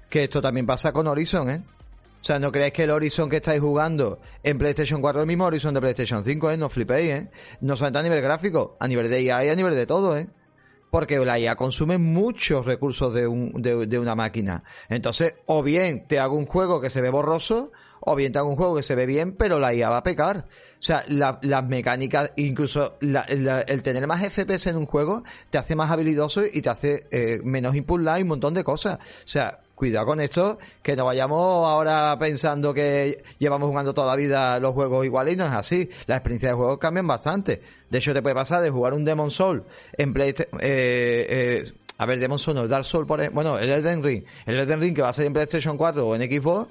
[0.09, 1.63] Que esto también pasa con Horizon, ¿eh?
[2.23, 5.27] O sea, no creáis que el Horizon que estáis jugando en PlayStation 4 es el
[5.27, 6.57] mismo Horizon de PlayStation 5, ¿eh?
[6.57, 7.31] No flipéis, ¿eh?
[7.61, 10.29] No solamente a nivel gráfico, a nivel de IA y a nivel de todo, ¿eh?
[10.93, 14.63] Porque la IA consume muchos recursos de, un, de, una máquina.
[14.89, 18.51] Entonces, o bien te hago un juego que se ve borroso, o bien te hago
[18.51, 20.47] un juego que se ve bien, pero la IA va a pecar.
[20.79, 25.91] O sea, las mecánicas, incluso el tener más FPS en un juego, te hace más
[25.91, 28.99] habilidoso y te hace eh, menos input y un montón de cosas.
[29.25, 34.15] O sea, cuidado con esto, que no vayamos ahora pensando que llevamos jugando toda la
[34.15, 35.91] vida los juegos iguales y no es así.
[36.07, 37.61] Las experiencias de juego cambian bastante.
[37.91, 39.65] De hecho, te puede pasar de jugar un Demon Soul
[39.99, 40.61] en PlayStation...
[40.63, 44.25] Eh, eh, a ver, Demon Soul no, Dark Soul, por bueno, el Elden Ring.
[44.47, 46.71] El Elden Ring que va a ser en PlayStation 4 o en Xbox,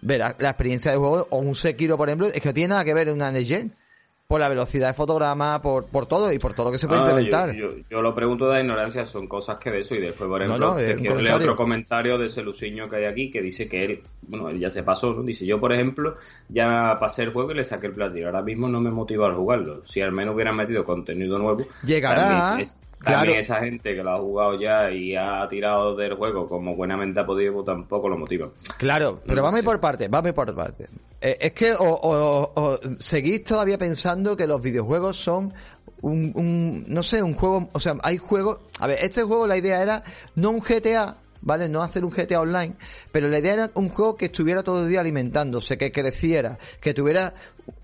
[0.00, 2.84] verás, la experiencia de juego, o un Sekiro, por ejemplo, es que no tiene nada
[2.86, 3.66] que ver en una Next
[4.26, 7.00] por la velocidad de fotograma, por, por todo y por todo lo que se puede
[7.00, 7.54] implementar.
[7.54, 11.20] Yo, lo pregunto de ignorancia, son cosas que de eso y después, por ejemplo, quiero
[11.20, 14.58] leer otro comentario de ese Luciño que hay aquí que dice que él, bueno, él
[14.58, 15.22] ya se pasó, ¿no?
[15.22, 16.16] Dice, yo por ejemplo,
[16.48, 19.34] ya pasé el juego y le saqué el platino, ahora mismo no me motiva a
[19.34, 19.84] jugarlo.
[19.84, 22.56] Si al menos hubieran metido contenido nuevo, llegará.
[23.04, 27.20] También esa gente que lo ha jugado ya y ha tirado del juego como buenamente
[27.20, 28.48] ha podido, pues tampoco lo motiva.
[28.78, 30.88] Claro, pero vamos por parte, vamos por parte.
[31.20, 35.52] Eh, es que o, seguís todavía pensando que los videojuegos son
[36.02, 39.56] un, un, no sé, un juego, o sea, hay juegos, a ver, este juego la
[39.56, 40.02] idea era
[40.34, 41.68] no un GTA, ¿vale?
[41.68, 42.74] No hacer un GTA online,
[43.12, 46.94] pero la idea era un juego que estuviera todo el día alimentándose, que creciera, que
[46.94, 47.34] tuviera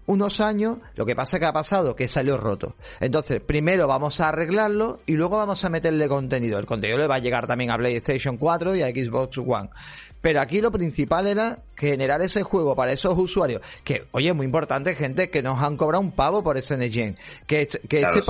[0.06, 2.76] unos años, lo que pasa que ha pasado, que salió roto.
[3.00, 6.58] Entonces, primero vamos a arreglarlo y luego vamos a meterle contenido.
[6.58, 9.70] El contenido le va a llegar también a PlayStation 4 y a Xbox One.
[10.22, 13.60] Pero aquí lo principal era generar ese juego para esos usuarios.
[13.82, 17.18] Que, oye, muy importante, gente, que nos han cobrado un pavo por ese NetGen.
[17.44, 18.20] Que, este, que, este,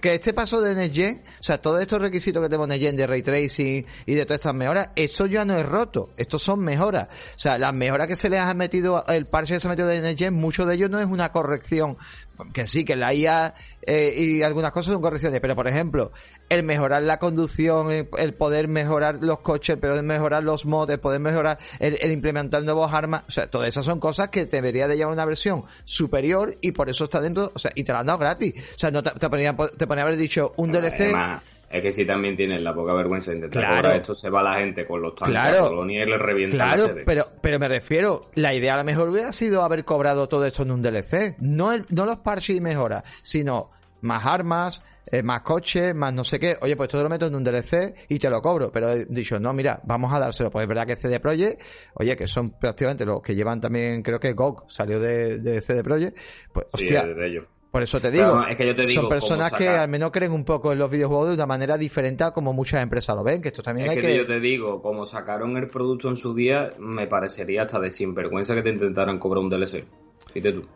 [0.00, 3.22] que, este paso de NetGen, o sea, todos estos requisitos que tenemos NetGen de Ray
[3.22, 6.10] Tracing y de todas estas mejoras, eso ya no es roto.
[6.16, 7.08] Estos son mejoras.
[7.34, 9.88] O sea, las mejoras que se les ha metido, el parche que se ha metido
[9.88, 11.96] de NetGen, muchos de ellos no es una corrección,
[12.52, 16.12] que sí, que la IA eh, y algunas cosas son correcciones, pero por ejemplo,
[16.48, 21.00] el mejorar la conducción, el, poder mejorar los coches, el poder mejorar los mods, el
[21.00, 24.96] poder mejorar, el, implementar nuevos armas, o sea, todas esas son cosas que debería de
[24.96, 28.06] llevar una versión superior y por eso está dentro, o sea, y te la han
[28.06, 28.54] dado gratis.
[28.74, 31.14] O sea, no te, te ponía, te ponía haber dicho un DLC.
[31.70, 33.90] Es que si también tienen la poca vergüenza de intentar claro.
[33.92, 35.88] esto, se va la gente con los tanques claro.
[35.88, 39.62] y le revienta Claro, pero, pero me refiero, la idea a lo mejor hubiera sido
[39.62, 41.36] haber cobrado todo esto en un DLC.
[41.38, 46.40] No, no los parches y mejoras, sino más armas, eh, más coches, más no sé
[46.40, 46.56] qué.
[46.60, 48.72] Oye, pues todo lo meto en un DLC y te lo cobro.
[48.72, 50.50] Pero he dicho, no, mira, vamos a dárselo.
[50.50, 51.62] Pues es verdad que CD Projekt,
[51.94, 55.84] oye, que son prácticamente los que llevan también, creo que GOG salió de, de CD
[55.84, 56.18] Projekt.
[56.52, 57.04] Pues, hostia.
[57.04, 59.88] de ellos por eso te digo, es que yo te digo son personas que al
[59.88, 63.14] menos creen un poco en los videojuegos de una manera diferente a como muchas empresas
[63.14, 66.08] lo ven, que esto también es hay que, yo te digo, como sacaron el producto
[66.08, 69.84] en su día, me parecería hasta de sinvergüenza que te intentaran cobrar un DLC.
[70.32, 70.66] Fíjate tú.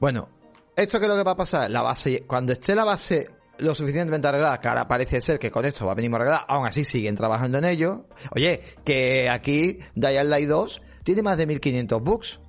[0.00, 0.28] Bueno,
[0.74, 3.26] esto que es lo que va a pasar, la base, cuando esté la base
[3.58, 6.66] lo suficientemente arreglada, que ahora parece ser que con esto va a venir arreglada, aún
[6.66, 8.06] así siguen trabajando en ello.
[8.34, 12.40] Oye, que aquí Dying Light 2 tiene más de 1500 bugs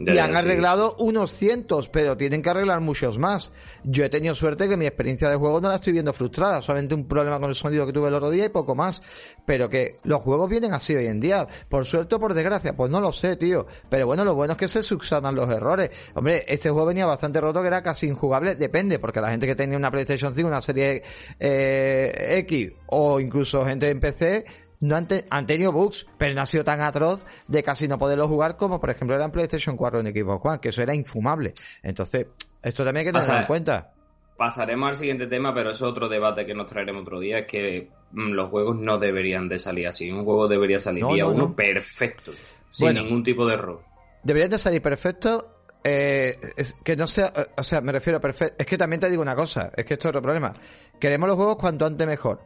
[0.00, 3.52] y han arreglado unos cientos, pero tienen que arreglar muchos más.
[3.84, 6.94] Yo he tenido suerte que mi experiencia de juego no la estoy viendo frustrada, solamente
[6.94, 9.02] un problema con el sonido que tuve el otro día y poco más.
[9.44, 11.46] Pero que los juegos vienen así hoy en día.
[11.68, 13.66] Por suerte o por desgracia, pues no lo sé, tío.
[13.88, 15.90] Pero bueno, lo bueno es que se subsanan los errores.
[16.14, 18.54] Hombre, este juego venía bastante roto, que era casi injugable.
[18.54, 21.02] Depende, porque la gente que tenía una PlayStation 5, una serie
[21.38, 24.44] eh, X o incluso gente en PC,
[24.80, 28.56] no han, tenido bugs, pero no ha sido tan atroz de casi no poderlo jugar
[28.56, 31.52] como por ejemplo era en PlayStation 4 en Xbox One, que eso era infumable.
[31.82, 32.26] Entonces,
[32.62, 33.92] esto también hay que tenerlo en cuenta.
[34.36, 37.90] Pasaremos al siguiente tema, pero es otro debate que nos traeremos otro día, es que
[38.12, 40.10] mm, los juegos no deberían de salir así.
[40.10, 42.32] Un juego debería salir día uno perfecto,
[42.70, 43.82] sin ningún tipo de error.
[44.22, 46.38] Deberían de salir perfecto eh,
[46.84, 48.56] que no sea, o sea, me refiero a perfecto.
[48.58, 50.54] Es que también te digo una cosa, es que esto es otro problema.
[50.98, 52.40] Queremos los juegos cuanto antes mejor.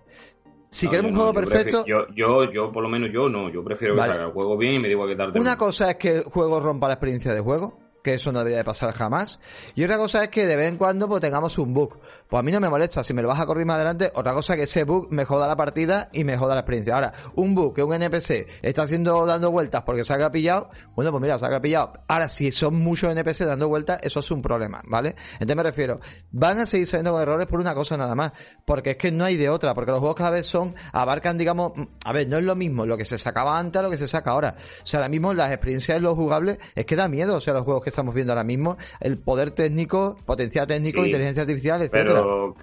[0.75, 1.85] Si queremos un juego perfecto.
[1.87, 3.49] Yo, yo, yo, por lo menos yo no.
[3.49, 5.39] Yo prefiero que salga el juego bien y me digo que tarde.
[5.39, 8.59] Una cosa es que el juego rompa la experiencia de juego que eso no debería
[8.59, 9.41] de pasar jamás.
[9.75, 11.99] Y otra cosa es que de vez en cuando pues tengamos un bug.
[12.29, 14.33] Pues a mí no me molesta, si me lo vas a correr más adelante, otra
[14.33, 16.95] cosa que ese bug me joda la partida y me joda la experiencia.
[16.95, 21.11] Ahora, un bug que un NPC está haciendo dando vueltas porque se ha pillado, bueno,
[21.11, 21.93] pues mira, se ha pillado.
[22.09, 25.15] Ahora, si son muchos NPC dando vueltas, eso es un problema, ¿vale?
[25.35, 28.33] Entonces me refiero, van a seguir saliendo errores por una cosa nada más,
[28.65, 31.73] porque es que no hay de otra, porque los juegos cada vez son, abarcan, digamos,
[32.05, 34.09] a ver, no es lo mismo lo que se sacaba antes a lo que se
[34.09, 34.57] saca ahora.
[34.83, 37.55] O sea, ahora mismo las experiencias de los jugables es que da miedo, o sea,
[37.55, 42.13] los juegos que estamos viendo ahora mismo, el poder técnico, potencial técnico, inteligencia artificial, etcétera.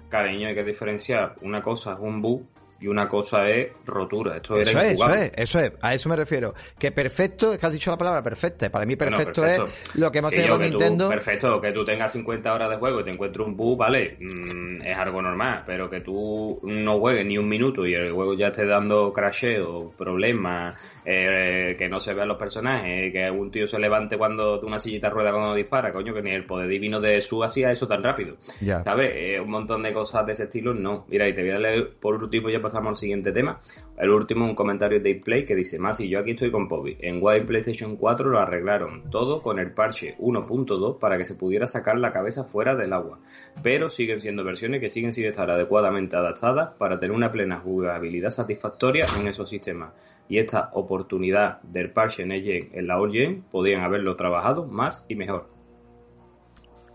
[0.08, 1.36] Cariño, hay que diferenciar.
[1.42, 2.42] Una cosa es un bug
[2.82, 4.36] y una cosa es rotura.
[4.36, 6.52] Esto eso es, eso es, eso es, a eso me refiero.
[6.76, 8.70] Que perfecto, es que has dicho la palabra perfecta.
[8.70, 11.08] Para mí perfecto, es lo que hemos tenido con Nintendo.
[11.08, 14.82] perfecto, que tú tengas 50 horas de juego y te encuentres un bug, vale, mm,
[14.82, 18.48] es algo normal, pero que tú no juegues ni un minuto y el juego ya
[18.48, 23.78] esté dando crasheo, problemas, eh, que no se vean los personajes, que un tío se
[23.78, 27.44] levante cuando una sillita rueda cuando dispara, coño, que ni el poder divino de su
[27.44, 28.36] hacía eso tan rápido.
[28.60, 28.82] Ya.
[28.82, 29.40] ¿Sabes?
[29.40, 31.04] un montón de cosas de ese estilo, no.
[31.08, 33.60] Mira, y te voy a leer por último ya pasamos al siguiente tema.
[33.98, 36.96] El último, un comentario de Play que dice, más y yo aquí estoy con Poby.
[37.00, 41.66] En Wild PlayStation 4 lo arreglaron todo con el parche 1.2 para que se pudiera
[41.66, 43.18] sacar la cabeza fuera del agua.
[43.62, 48.30] Pero siguen siendo versiones que siguen sin estar adecuadamente adaptadas para tener una plena jugabilidad
[48.30, 49.92] satisfactoria en esos sistemas.
[50.28, 55.14] Y esta oportunidad del parche en, en la All Gen podían haberlo trabajado más y
[55.14, 55.51] mejor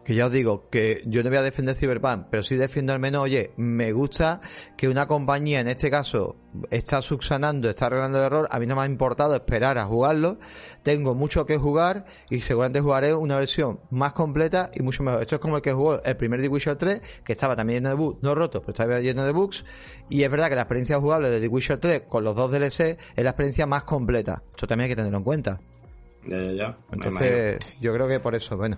[0.08, 3.00] que ya os digo que yo no voy a defender Cyberpunk, pero sí defiendo al
[3.00, 4.40] menos, oye, me gusta
[4.78, 6.38] que una compañía, en este caso,
[6.72, 10.40] está subsanando, está arreglando el error, a mí no me ha importado esperar a jugarlo,
[10.82, 15.24] tengo mucho que jugar y seguramente jugaré una versión más completa y mucho mejor.
[15.24, 17.90] Esto es como el que jugó el primer The Witcher 3, que estaba también lleno
[17.90, 19.66] de bugs, no roto, pero estaba lleno de bugs,
[20.10, 22.98] y es verdad que la experiencia jugable de The Witcher 3 con los dos DLC
[23.14, 24.42] es la experiencia más completa.
[24.52, 25.60] Esto también hay que tenerlo en cuenta.
[26.28, 26.78] Ya, ya, ya.
[26.92, 28.78] Entonces, yo creo que por eso, bueno.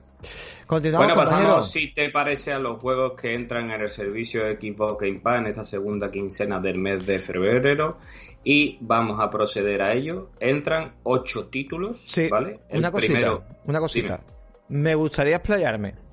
[0.68, 4.56] Continuamos, bueno, pasamos, si te parece, a los juegos que entran en el servicio de
[4.56, 7.98] Xbox Game Pass en esta segunda quincena del mes de febrero.
[8.44, 10.30] Y vamos a proceder a ello.
[10.40, 12.60] Entran ocho títulos, sí, ¿vale?
[12.70, 14.22] una cosita, una cosita.
[14.70, 16.09] Me gustaría explayarme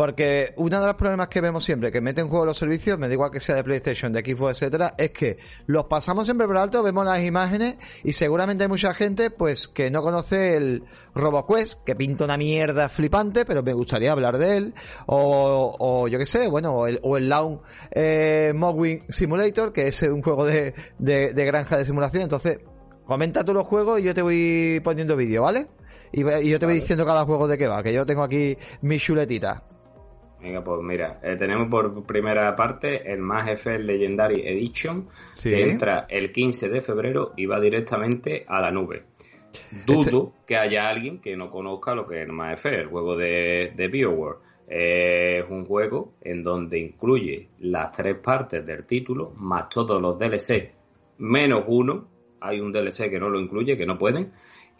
[0.00, 3.06] porque uno de los problemas que vemos siempre, que meten en juego los servicios, me
[3.06, 5.36] da igual que sea de PlayStation, de Xbox, etcétera, es que
[5.66, 9.90] los pasamos siempre por alto, vemos las imágenes y seguramente hay mucha gente pues que
[9.90, 10.84] no conoce el
[11.14, 16.18] RoboQuest, que pinta una mierda flipante, pero me gustaría hablar de él, o, o yo
[16.18, 17.60] qué sé, bueno, o el, o el Lawn
[17.90, 22.60] eh, Mogwin Simulator, que es un juego de, de, de granja de simulación, entonces
[23.04, 25.66] comenta tú los juegos y yo te voy poniendo vídeo, ¿vale?
[26.10, 28.98] y, yo te voy diciendo cada juego de qué va, que yo tengo aquí mi
[28.98, 29.64] chuletita.
[30.42, 35.08] Venga, pues mira, eh, tenemos por primera parte el Más FL Legendary Edition,
[35.42, 39.04] que entra el 15 de febrero y va directamente a la nube.
[39.86, 43.16] Dudo este que haya alguien que no conozca lo que es el Más el juego
[43.16, 44.38] de, de BioWare.
[44.68, 50.72] es un juego en donde incluye las tres partes del título, más todos los DLC,
[51.18, 52.08] menos uno.
[52.42, 54.32] Hay un DLC que no lo incluye, que no pueden.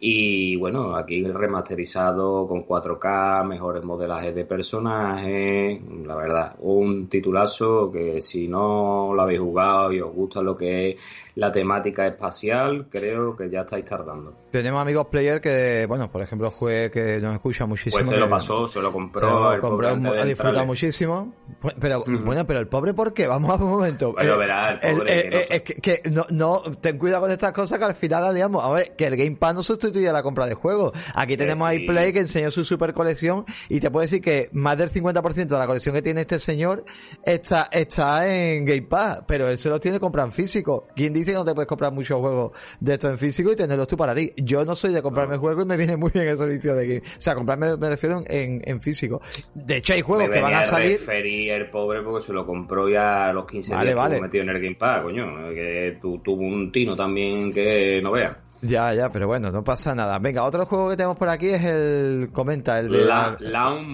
[0.02, 8.22] Y bueno, aquí remasterizado con 4K, mejores modelajes de personajes, la verdad, un titulazo que
[8.22, 11.00] si no lo habéis jugado y os gusta lo que es
[11.34, 14.34] la temática espacial, creo que ya estáis tardando.
[14.50, 17.98] Tenemos amigos player que, bueno, por ejemplo, juez que nos escucha muchísimo.
[17.98, 19.52] Pues se lo pasó, se lo compró.
[19.60, 21.32] Se lo ha disfrutado muchísimo.
[21.78, 23.26] Pero, bueno, pero el pobre, ¿por qué?
[23.26, 24.14] Vamos a un momento.
[24.16, 25.28] Pero eh, verá, el pobre.
[25.28, 28.70] Eh, es que, no, no, ten cuidado con estas cosas que al final, digamos, a
[28.70, 30.92] ver, que el Game Pass no sustituye la compra de juegos.
[31.14, 34.76] Aquí tenemos a iPlay que enseñó su super colección y te puedo decir que más
[34.76, 36.84] del 50% de la colección que tiene este señor
[37.24, 40.86] está, está en Game Pass, pero él se los tiene que comprar en físico.
[40.94, 43.96] ¿Quién dice no te puedes comprar muchos juegos de esto en físico y tenerlos tú
[43.96, 44.32] para ti.
[44.36, 47.06] Yo no soy de comprarme juegos y me viene muy bien el servicio de aquí.
[47.06, 49.20] O sea, comprarme me refiero en, en físico.
[49.54, 50.98] De hecho, hay juegos que van a salir.
[50.98, 54.20] Referí el pobre porque se lo compró ya a los 15 vale, días vale.
[54.20, 55.50] metido en el Game Pass, coño.
[55.50, 58.36] Que tuvo un tino también que no vea.
[58.62, 60.18] Ya, ya, pero bueno, no pasa nada.
[60.18, 62.30] Venga, otro juego que tenemos por aquí es el.
[62.32, 63.04] Comenta, el de.
[63.04, 63.86] La, Lawn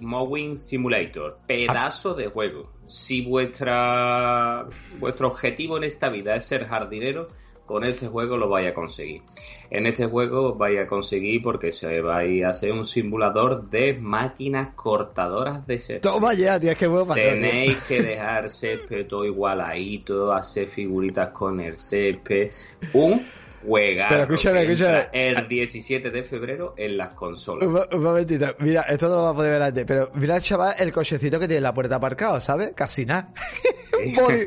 [0.00, 1.38] Mowing Simulator.
[1.46, 4.66] Pedazo de juego si vuestra
[5.00, 7.28] vuestro objetivo en esta vida es ser jardinero,
[7.64, 9.22] con este juego lo vais a conseguir.
[9.70, 14.74] En este juego vais a conseguir porque se vais a hacer un simulador de máquinas
[14.74, 16.02] cortadoras de césped.
[16.02, 21.76] Toma ya, tío, que bueno Tenéis que dejar césped todo igualadito, hacer figuritas con el
[21.76, 22.50] césped.
[22.92, 23.26] Un
[23.64, 25.08] juega Pero escúchame, escúchame.
[25.12, 27.66] El 17 de febrero en las consolas.
[27.66, 28.54] Un, momentito.
[28.58, 31.46] Mira, esto no lo va a poder ver antes, pero mira, chaval, el cochecito que
[31.46, 32.72] tiene la puerta aparcado, ¿sabes?
[32.74, 33.32] Casi nada.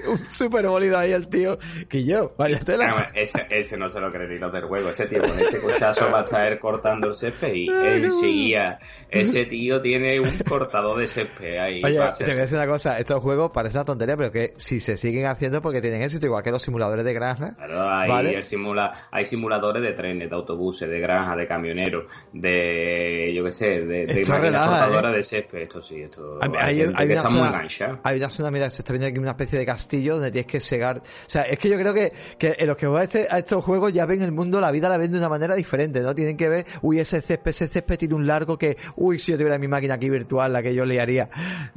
[0.08, 1.58] un, súper bolido ahí el tío.
[1.90, 3.12] Que yo, vaya tela.
[3.14, 4.90] ese, ese, no se lo cree ni lo del juego.
[4.90, 8.80] Ese tío con ese cochazo va a estar cortando el césped y él seguía.
[9.10, 11.82] Ese tío tiene un cortador de césped ahí.
[11.84, 13.00] Oye, te voy a decir una cosa.
[13.00, 16.44] Estos juegos parecen una tontería, pero que si se siguen haciendo porque tienen éxito, igual
[16.44, 17.56] que los simuladores de granja.
[17.56, 23.34] Claro, ahí el simula hay simuladores de trenes, de autobuses, de granja, de camioneros, de,
[23.36, 25.08] yo qué sé, de, de máquinas ¿eh?
[25.16, 25.60] de césped.
[25.60, 27.68] Esto sí, esto hay, hay, hay una zona,
[28.04, 30.60] hay una zona, mira, se está viendo aquí una especie de castillo donde tienes que
[30.60, 30.98] segar.
[30.98, 33.40] O sea, es que yo creo que, que en los que van a, este, a
[33.40, 36.14] estos juegos ya ven el mundo, la vida la ven de una manera diferente, ¿no?
[36.14, 39.38] Tienen que ver, uy, ese césped, ese césped tiene un largo que, uy, si yo
[39.38, 41.30] tuviera mi máquina aquí virtual, la que yo le haría,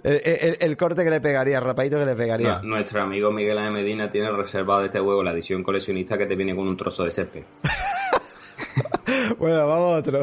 [0.03, 2.61] el, corte que le pegaría, el rapadito que le pegaría.
[2.63, 3.71] nuestro amigo Miguel A.
[3.71, 7.05] Medina tiene reservado de este juego la edición coleccionista que te viene con un trozo
[7.05, 7.45] de césped.
[9.39, 10.21] bueno, vamos a otro.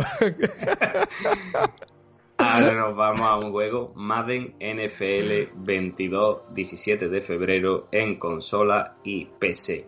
[2.38, 9.26] Ahora nos vamos a un juego Madden NFL 22 17 de febrero en consola y
[9.26, 9.88] PC.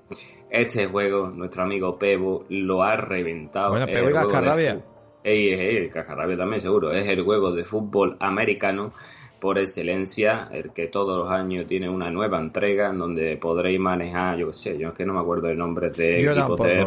[0.50, 3.72] Este juego, nuestro amigo Pebo lo ha reventado.
[3.72, 4.82] Bueno, Pebo y Cascarrabia.
[5.24, 6.92] Ey, Cascarrabia también seguro.
[6.92, 8.94] Es el juego de fútbol americano
[9.40, 14.38] por excelencia, el que todos los años tiene una nueva entrega en donde podréis manejar,
[14.38, 16.86] yo qué sé, yo es que no me acuerdo el nombre de equipos de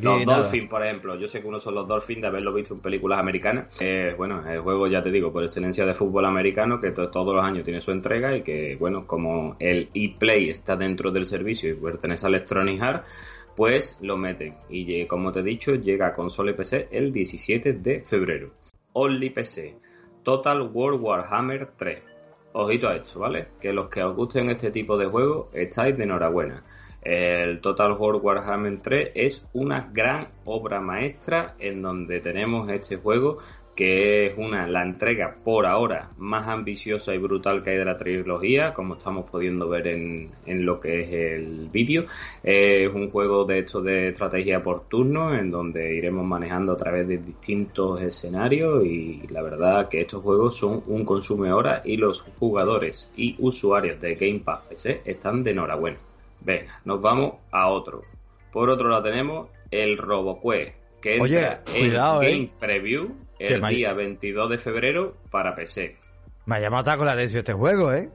[0.00, 2.80] Los Dolphins, por ejemplo, yo sé que uno son los Dolphins de haberlo visto en
[2.80, 3.78] películas americanas.
[3.80, 7.44] Eh, bueno, el juego, ya te digo, por excelencia de fútbol americano, que todos los
[7.44, 11.74] años tiene su entrega y que, bueno, como el ePlay está dentro del servicio y
[11.74, 13.08] pertenece a Electronic Arts,
[13.56, 14.54] pues lo meten.
[14.70, 18.50] Y como te he dicho, llega a consola y PC el 17 de febrero.
[18.94, 19.76] Only PC.
[20.22, 22.02] Total War Warhammer 3.
[22.52, 23.48] Ojito a esto, ¿vale?
[23.60, 26.62] Que los que os gusten este tipo de juegos estáis de enhorabuena.
[27.02, 33.38] El Total War Warhammer 3 es una gran obra maestra en donde tenemos este juego
[33.74, 37.96] que es una la entrega por ahora más ambiciosa y brutal que hay de la
[37.96, 42.04] trilogía, como estamos pudiendo ver en, en lo que es el vídeo.
[42.42, 47.08] es un juego de esto de estrategia por turno, en donde iremos manejando a través
[47.08, 51.96] de distintos escenarios y la verdad que estos juegos son un consumo de horas y
[51.96, 56.11] los jugadores y usuarios de Game Pass PC están de enhorabuena.
[56.44, 58.02] Venga, nos vamos a otro.
[58.52, 61.90] Por otro lado tenemos el RoboQuest, que entra en eh.
[61.92, 65.96] Game Preview el día 22 de febrero para PC.
[66.46, 68.10] Me ha llamado con la atención este juego, ¿eh?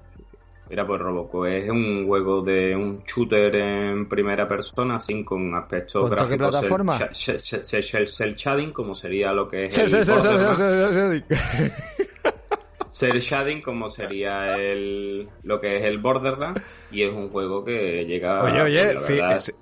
[0.69, 6.09] Mira, pues Robocop es un juego de un shooter en primera persona, así con aspectos
[6.09, 6.29] gráficos.
[6.29, 6.99] ¿Qué plataforma?
[7.13, 11.23] Cell shading, como sería lo que es el
[12.97, 18.05] Cell shading, como sería el lo que es el Borderlands, y es un juego que
[18.05, 18.43] llega.
[18.43, 18.95] Oye, oye,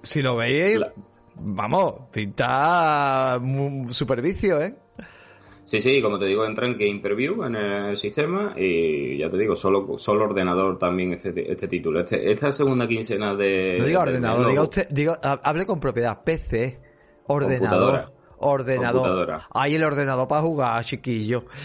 [0.04, 0.80] si, lo veis,
[1.36, 3.38] vamos, pinta
[3.90, 4.76] super vicio, ¿eh?
[5.66, 9.38] Sí, sí, como te digo, entra en Game Preview en el sistema y ya te
[9.38, 12.02] digo, solo, solo ordenador también este, este título.
[12.02, 13.78] Este, esta segunda quincena de...
[13.80, 16.80] No diga ordenador, diga usted, diga, hable con propiedad, PC,
[17.26, 18.15] ordenador.
[18.40, 19.42] Ordenador.
[19.52, 21.46] Hay el ordenador para jugar, chiquillo.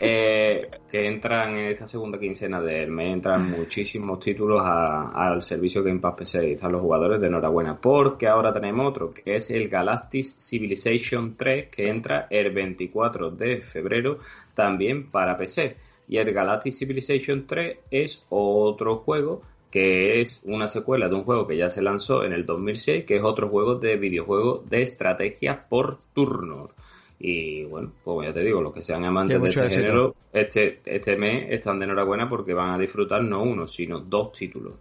[0.00, 5.98] Eh, que entran en esta segunda quincena del mes, entran muchísimos títulos al servicio Game
[5.98, 9.68] Pass PC y están los jugadores de enhorabuena, porque ahora tenemos otro, que es el
[9.68, 14.18] Galactic Civilization 3, que entra el 24 de febrero
[14.54, 15.76] también para PC.
[16.06, 21.46] Y el Galactic Civilization 3 es otro juego que es una secuela de un juego
[21.46, 25.66] que ya se lanzó en el 2006, que es otro juego de videojuego de estrategia
[25.68, 26.74] por turnos.
[27.20, 31.16] Y bueno, pues ya te digo, los que sean amantes de este género, este, este
[31.16, 34.74] mes están de enhorabuena porque van a disfrutar no uno, sino dos títulos.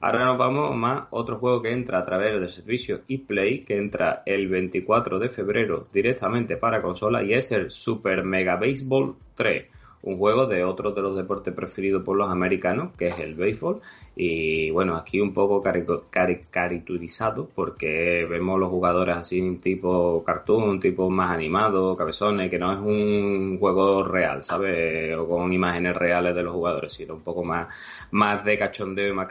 [0.00, 4.22] Ahora nos vamos más otro juego que entra a través del servicio ePlay, que entra
[4.24, 9.66] el 24 de febrero directamente para consola y es el Super Mega Baseball 3
[10.02, 13.80] un juego de otro de los deportes preferidos por los americanos, que es el béisbol.
[14.14, 21.30] Y bueno, aquí un poco caricaturizado, porque vemos los jugadores así tipo cartoon, tipo más
[21.32, 25.16] animado, cabezones, que no es un juego real, ¿sabes?
[25.16, 27.68] O con imágenes reales de los jugadores, sino un poco más,
[28.12, 29.28] más de cachondeo y más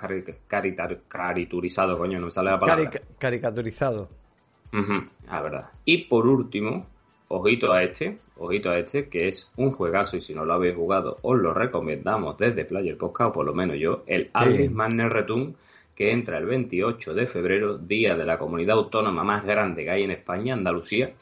[0.47, 2.91] caricaturizado, coño, no me sale la palabra.
[3.17, 4.09] caricaturizado.
[4.71, 5.69] la verdad.
[5.85, 6.85] Y por último,
[7.29, 10.75] ojito a este, ojito a este, que es un juegazo y si no lo habéis
[10.75, 15.11] jugado os lo recomendamos desde Player Podcast, o por lo menos yo, el Alice Manner
[15.11, 15.55] Return,
[15.95, 20.03] que entra el 28 de febrero, día de la comunidad autónoma más grande que hay
[20.03, 21.13] en España, Andalucía,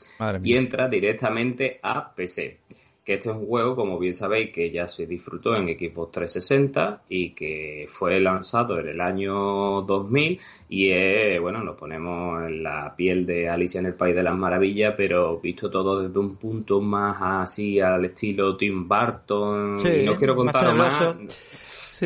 [0.43, 2.60] y entra directamente a PC
[3.06, 7.04] que este es un juego, como bien sabéis, que ya se disfrutó en Xbox 360
[7.08, 10.39] y que fue lanzado en el año 2000
[10.70, 14.36] y es, bueno, nos ponemos en la piel de Alicia en el País de las
[14.36, 19.80] Maravillas, pero visto todo desde un punto más así al estilo Tim Burton.
[19.80, 21.15] Sí, no quiero contaros más.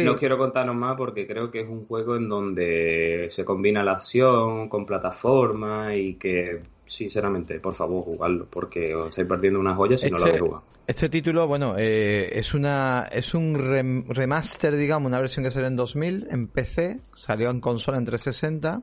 [0.04, 3.94] No quiero contaros más porque creo que es un juego en donde se combina la
[3.94, 9.97] acción con plataforma y que sinceramente, por favor, jugadlo, porque os estáis perdiendo una joya
[9.97, 10.63] si no lo este habéis jugado.
[10.88, 13.54] Este título, bueno, eh, es una es un
[14.10, 18.82] remaster, digamos, una versión que salió en 2000 en PC, salió en consola en 360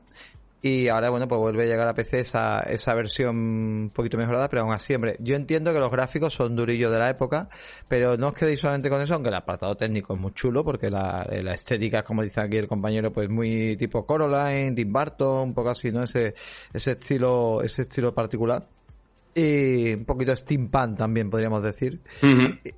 [0.61, 4.49] y ahora, bueno, pues vuelve a llegar a PC esa, esa versión un poquito mejorada,
[4.49, 7.47] pero aún así, hombre, yo entiendo que los gráficos son durillos de la época,
[7.87, 10.89] pero no os quedéis solamente con eso, aunque el apartado técnico es muy chulo, porque
[10.89, 15.53] la, la estética, como dice aquí el compañero, pues muy tipo Coraline, Tim Burton, un
[15.53, 16.03] poco así, ¿no?
[16.03, 16.33] Ese,
[16.73, 18.67] ese estilo, ese estilo particular
[19.37, 22.01] y un poquito steampunk también podríamos decir.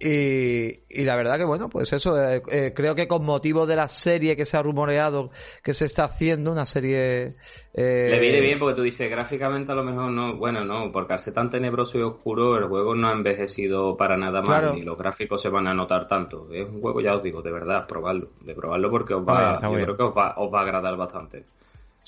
[0.02, 3.88] Y, la verdad que bueno pues eso eh, eh, creo que con motivo de la
[3.88, 5.32] serie que se ha rumoreado
[5.64, 7.36] que se está haciendo una serie
[7.74, 8.08] eh...
[8.12, 11.34] le viene bien porque tú dices gráficamente a lo mejor no bueno no porque ser
[11.34, 15.42] tan tenebroso y oscuro el juego no ha envejecido para nada mal ni los gráficos
[15.42, 16.50] se van a notar tanto.
[16.52, 19.72] Es un juego ya os digo de verdad probarlo de probarlo porque os va yo
[19.72, 21.46] creo que os va, os va a agradar bastante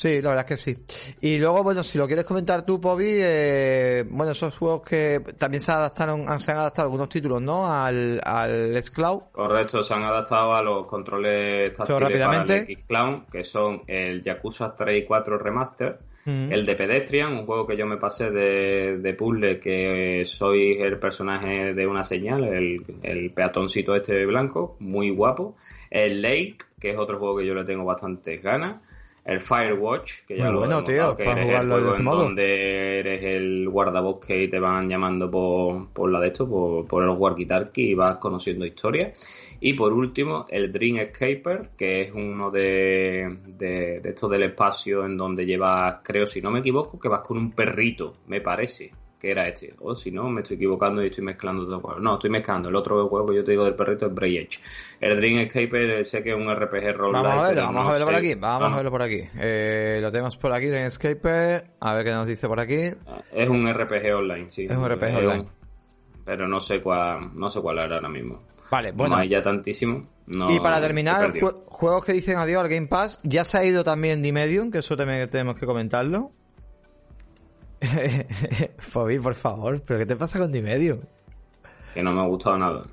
[0.02, 0.78] Sí, la verdad es que sí.
[1.22, 5.62] Y luego, bueno, si lo quieres comentar tú, Pobi, eh, bueno, esos juegos que también
[5.62, 7.72] se adaptaron, se han adaptado algunos títulos, ¿no?
[7.72, 9.22] Al, al Cloud.
[9.32, 14.76] Correcto, se han adaptado a los controles táctiles para el Cloud, que son el Yakuza
[14.76, 19.14] 3 y 4 Remaster, el de Pedestrian, un juego que yo me pasé de, de
[19.14, 25.56] puzzle, que soy el personaje de una señal, el, el peatoncito este blanco, muy guapo.
[25.92, 28.82] El Lake, que es otro juego que yo le tengo bastantes ganas
[29.24, 32.24] el Firewatch, que ya lo bueno, tío, que para jugarlo modo.
[32.24, 37.04] donde eres el guardabosque y te van llamando por, por la de esto, por, por
[37.04, 39.18] el walkie-talkie y vas conociendo historias.
[39.60, 45.06] Y por último, el Dream Escaper, que es uno de, de, de estos del espacio
[45.06, 48.92] en donde llevas, creo, si no me equivoco, que vas con un perrito, me parece
[49.22, 49.76] que era este.
[49.80, 52.02] O si no, me estoy equivocando y estoy mezclando dos juegos.
[52.02, 52.70] No, estoy mezclando.
[52.70, 54.60] El otro juego que yo te digo del perrito es Bray Edge.
[55.00, 58.06] El Dream Escape sé que es un RPG rol Vamos a verlo, vamos a verlo
[58.08, 58.34] por aquí.
[58.34, 59.22] Vamos a verlo por aquí.
[59.40, 61.64] Eh, lo tenemos por aquí, Dream Escape.
[61.80, 62.82] A ver qué nos dice por aquí.
[63.32, 64.66] Es un RPG online, sí.
[64.66, 65.46] Es un RPG online.
[66.26, 68.42] pero no sé cuál, no sé cuál era ahora mismo.
[68.72, 69.16] Vale, bueno.
[69.16, 70.02] No hay ya tantísimo.
[70.50, 71.32] y para terminar,
[71.68, 73.20] juegos que dicen adiós al Game Pass.
[73.22, 76.32] Ya se ha ido también The Medium, que eso tenemos que comentarlo.
[78.80, 81.00] Fobi, por favor, ¿pero qué te pasa con Dimedio?
[81.94, 82.84] Que no me ha gustado nada.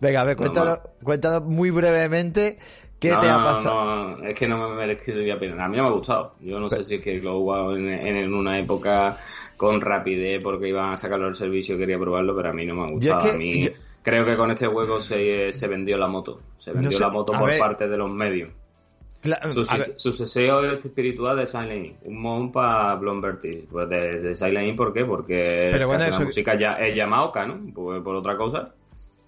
[0.00, 2.58] Venga, a ver, cuéntanos, muy brevemente
[3.00, 4.16] qué te ha pasado.
[4.16, 5.64] No, es que no me merezco pena.
[5.64, 6.34] A mí no me ha gustado.
[6.40, 9.16] Yo no sé si es que lo he jugado en, una época
[9.56, 12.74] con rapidez porque iban a sacarlo del servicio y quería probarlo, pero a mí no
[12.74, 13.30] me ha gustado.
[13.30, 13.68] a mí
[14.02, 16.40] creo que con este juego se, se vendió la moto.
[16.58, 18.50] Se vendió la moto por parte de los medios.
[19.96, 21.96] Su, deseo espiritual de Silent Hill.
[22.04, 23.66] Un mon para Blomberty.
[23.70, 25.04] Pues de, de, Silent Hill, ¿por qué?
[25.04, 27.60] Porque la música ya es Yamaoka, ¿no?
[27.72, 28.72] Pues por otra cosa.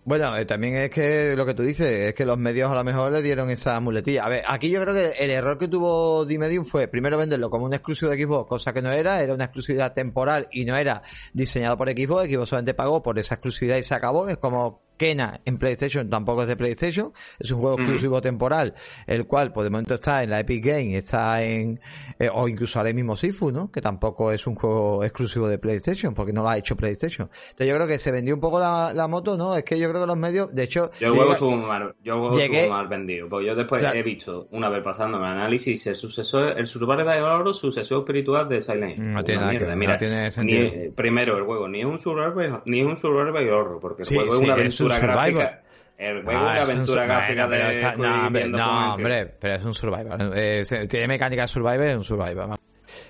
[0.06, 2.84] Bueno, eh, también es que lo que tú dices, es que los medios a lo
[2.84, 4.24] mejor le dieron esa muletilla.
[4.24, 7.64] A ver, aquí yo creo que el error que tuvo D-Medium fue primero venderlo como
[7.64, 11.02] un exclusivo de Xbox, cosa que no era, era una exclusividad temporal y no era
[11.32, 14.28] diseñado por Xbox, Xbox solamente pagó por esa exclusividad y se acabó.
[14.28, 17.80] Es como Kena en PlayStation tampoco es de PlayStation, es un juego mm.
[17.80, 18.74] exclusivo temporal,
[19.06, 21.80] el cual por de momento está en la Epic Game, está en,
[22.18, 23.70] eh, o incluso ahora mismo Sifu, ¿no?
[23.70, 27.28] Que tampoco es un juego exclusivo de PlayStation, porque no lo ha hecho PlayStation.
[27.32, 29.56] Entonces yo creo que se vendió un poco la, la moto, ¿no?
[29.56, 30.90] Es que yo creo que los medios, de hecho...
[31.00, 34.68] Yo el juego estuvo mal, yo llegué, mal vendido, porque yo después he visto, una
[34.68, 39.12] vez pasando mi análisis, el sucesor, el Survival Oro, sucesor espiritual de Silent Hill.
[39.12, 40.92] No tiene nada que Mira, no tiene sentido.
[40.94, 44.34] primero, el juego ni es un Survival, ni es un Survival Horror, porque el juego
[44.34, 45.62] es una aventura gráfica.
[45.98, 49.72] El juego ah, es una aventura gráfica de no, hombre, no, hombre, pero es un
[49.72, 50.32] survival.
[50.34, 52.56] Eh, tiene mecánica de survival, es un survival.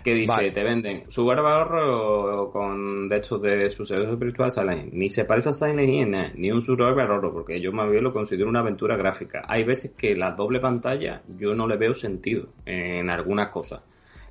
[0.02, 0.50] ¿Qué dice?
[0.52, 1.68] Te venden su barba
[2.52, 6.50] con de hecho de su servicio espiritual Silent Ni se parece a Silent Hill ni
[6.50, 9.42] un survival horror, porque yo más bien lo considero una aventura gráfica.
[9.48, 13.82] Hay veces que la doble pantalla yo no le veo sentido en algunas cosas.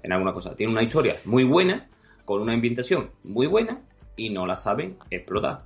[0.02, 0.56] En alguna cosa.
[0.56, 1.89] Tiene una historia muy buena,
[2.26, 3.82] con una ambientación muy buena,
[4.16, 5.64] y no la saben explotar.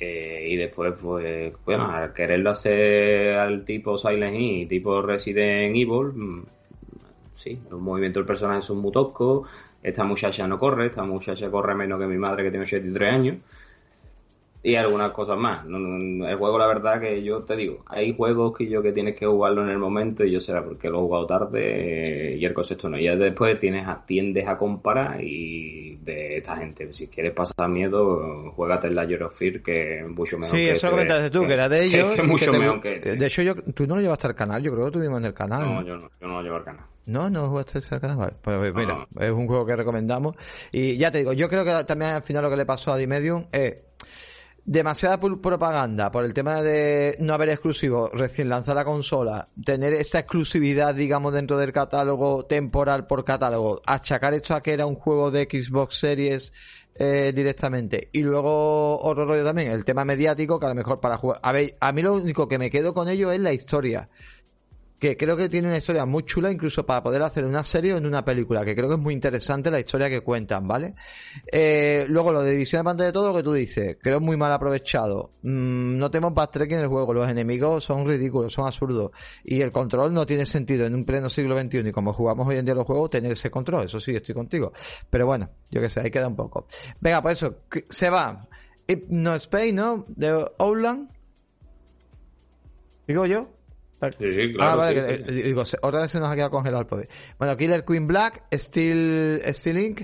[0.00, 6.12] Eh, y después, pues, bueno, al quererlo hacer al tipo Silent Hill, tipo Resident Evil,
[6.14, 6.44] mm,
[7.36, 9.48] sí, los movimientos del personaje son muy toscos,
[9.82, 13.36] esta muchacha no corre, esta muchacha corre menos que mi madre que tiene 83 años,
[14.62, 15.64] y algunas cosas más.
[15.66, 19.26] El juego, la verdad, que yo te digo, hay juegos que yo que tienes que
[19.26, 22.90] jugarlo en el momento y yo será porque lo he jugado tarde y el concepto
[22.90, 22.98] no.
[22.98, 26.92] Y ya después tienes a, tiendes a comparar y de esta gente.
[26.92, 30.56] Si quieres pasar miedo, juégate en la Year of Fear, que es mucho mejor.
[30.56, 32.18] Sí, eso lo comentaste tú, que, era de ellos.
[32.18, 32.98] es mucho mejor que.
[33.00, 35.34] De hecho, yo, tú no lo llevaste al canal, yo creo que tuvimos en el
[35.34, 35.60] canal.
[35.60, 36.84] No, yo no, yo no lo llevo al canal.
[37.06, 38.16] No, no jugaste al canal.
[38.18, 38.34] Vale.
[38.42, 40.36] Pues mira, es un juego que recomendamos.
[40.70, 42.98] Y ya te digo, yo creo que también al final lo que le pasó a
[42.98, 43.78] D-Medium es
[44.70, 50.20] demasiada propaganda por el tema de no haber exclusivo, recién lanzar la consola, tener esa
[50.20, 55.32] exclusividad, digamos, dentro del catálogo temporal por catálogo, achacar esto a que era un juego
[55.32, 56.52] de Xbox Series
[56.94, 58.10] eh, directamente.
[58.12, 61.40] Y luego otro rollo también, el tema mediático, que a lo mejor para jugar...
[61.42, 64.08] A ver, a mí lo único que me quedo con ello es la historia
[65.00, 67.96] que creo que tiene una historia muy chula, incluso para poder hacer una serie o
[67.96, 70.94] en una película, que creo que es muy interesante la historia que cuentan, ¿vale?
[71.50, 74.36] Eh, luego, lo de división de pantalla de todo lo que tú dices, creo muy
[74.36, 75.32] mal aprovechado.
[75.42, 79.12] Mm, no tenemos backtracking en el juego, los enemigos son ridículos, son absurdos.
[79.42, 82.58] Y el control no tiene sentido en un pleno siglo XXI y como jugamos hoy
[82.58, 84.74] en día los juegos, tener ese control, eso sí, estoy contigo.
[85.08, 86.66] Pero bueno, yo que sé, ahí queda un poco.
[87.00, 88.46] Venga, pues eso, se va.
[89.08, 90.04] No Spain, ¿no?
[90.08, 91.08] De Outland.
[93.06, 93.59] Digo yo.
[94.18, 94.70] Sí, claro.
[94.70, 97.08] Ah, vale, digo, otra vez se nos ha quedado congelado el poder.
[97.38, 100.02] Bueno, Killer Queen Black, Steel, Steel Link,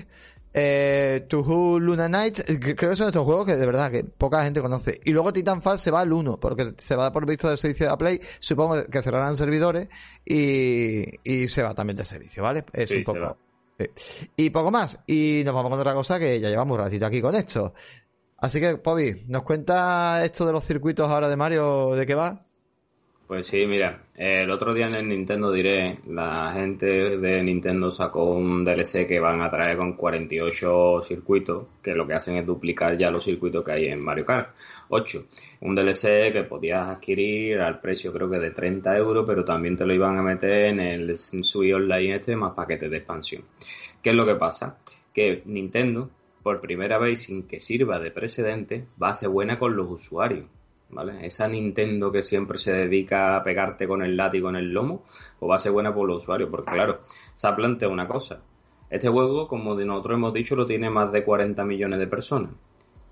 [0.53, 4.43] eh, To Who Luna Knight, creo que son estos juegos que de verdad que poca
[4.43, 4.99] gente conoce.
[5.03, 7.97] Y luego Titanfall se va al 1, porque se va por visto del servicio de
[7.97, 9.87] Play, supongo que cerrarán servidores
[10.25, 12.65] y, y se va también del servicio, ¿vale?
[12.73, 13.37] Es un poco.
[14.35, 14.97] Y poco más.
[15.05, 17.73] Y nos vamos con otra cosa que ya llevamos un ratito aquí con esto.
[18.37, 21.95] Así que, Pobi, ¿nos cuenta esto de los circuitos ahora de Mario?
[21.95, 22.46] ¿De qué va?
[23.27, 28.23] Pues sí, mira, el otro día en el Nintendo diré, la gente de Nintendo sacó
[28.23, 32.97] un DLC que van a traer con 48 circuitos, que lo que hacen es duplicar
[32.97, 34.55] ya los circuitos que hay en Mario Kart
[34.87, 35.25] 8.
[35.59, 39.85] Un DLC que podías adquirir al precio creo que de 30 euros, pero también te
[39.85, 43.43] lo iban a meter en el Switch Online este más paquetes de expansión.
[44.01, 44.77] ¿Qué es lo que pasa?
[45.13, 46.09] Que Nintendo,
[46.41, 50.45] por primera vez sin que sirva de precedente, va a ser buena con los usuarios
[50.89, 51.25] ¿vale?
[51.25, 55.03] Esa Nintendo que siempre se dedica a pegarte con el látigo en el lomo,
[55.39, 57.01] pues va a ser buena por los usuarios, porque claro,
[57.33, 58.41] se ha planteado una cosa.
[58.89, 62.51] Este juego, como nosotros hemos dicho, lo tiene más de 40 millones de personas.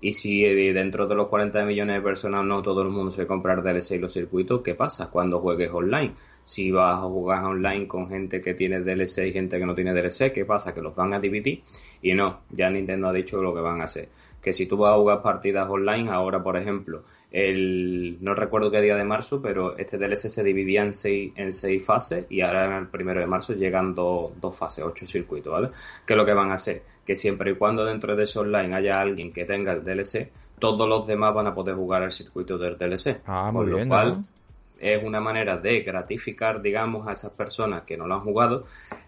[0.00, 3.26] Y si eh, dentro de los 40 millones de personas no todo el mundo se
[3.26, 6.14] compra el DLC y los circuitos, ¿qué pasa cuando juegues online?
[6.44, 9.94] Si vas a jugar online con gente que tiene DLC y gente que no tiene
[9.94, 10.74] DLC, ¿qué pasa?
[10.74, 11.62] Que los van a dividir.
[12.02, 14.08] Y no, ya Nintendo ha dicho lo que van a hacer
[14.46, 18.80] que si tú vas a jugar partidas online, ahora por ejemplo, el no recuerdo qué
[18.80, 22.66] día de marzo, pero este DLC se dividía en seis, en seis fases y ahora
[22.66, 25.70] en el primero de marzo llegan dos, fases, ocho circuitos, ¿vale?
[26.06, 26.82] ¿Qué es lo que van a hacer?
[27.04, 30.30] Que siempre y cuando dentro de ese online haya alguien que tenga el DLC,
[30.60, 33.22] todos los demás van a poder jugar el circuito del DLC.
[33.26, 34.24] Ah, muy bien, cual,
[34.78, 38.64] es una manera de gratificar, digamos, a esas personas que no lo han jugado.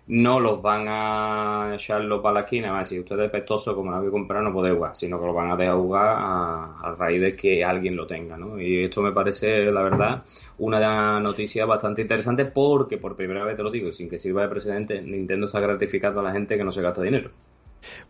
[0.06, 3.98] No los van a echarlo para la esquina, a decir, usted es pestoso, como no
[3.98, 7.36] había comprado, no puede jugar, sino que lo van a dejar jugar a, raíz de
[7.36, 8.58] que alguien lo tenga, ¿no?
[8.60, 10.22] Y esto me parece, la verdad,
[10.58, 14.48] una noticia bastante interesante porque, por primera vez te lo digo, sin que sirva de
[14.48, 17.30] precedente, Nintendo está gratificando a la gente que no se gasta dinero.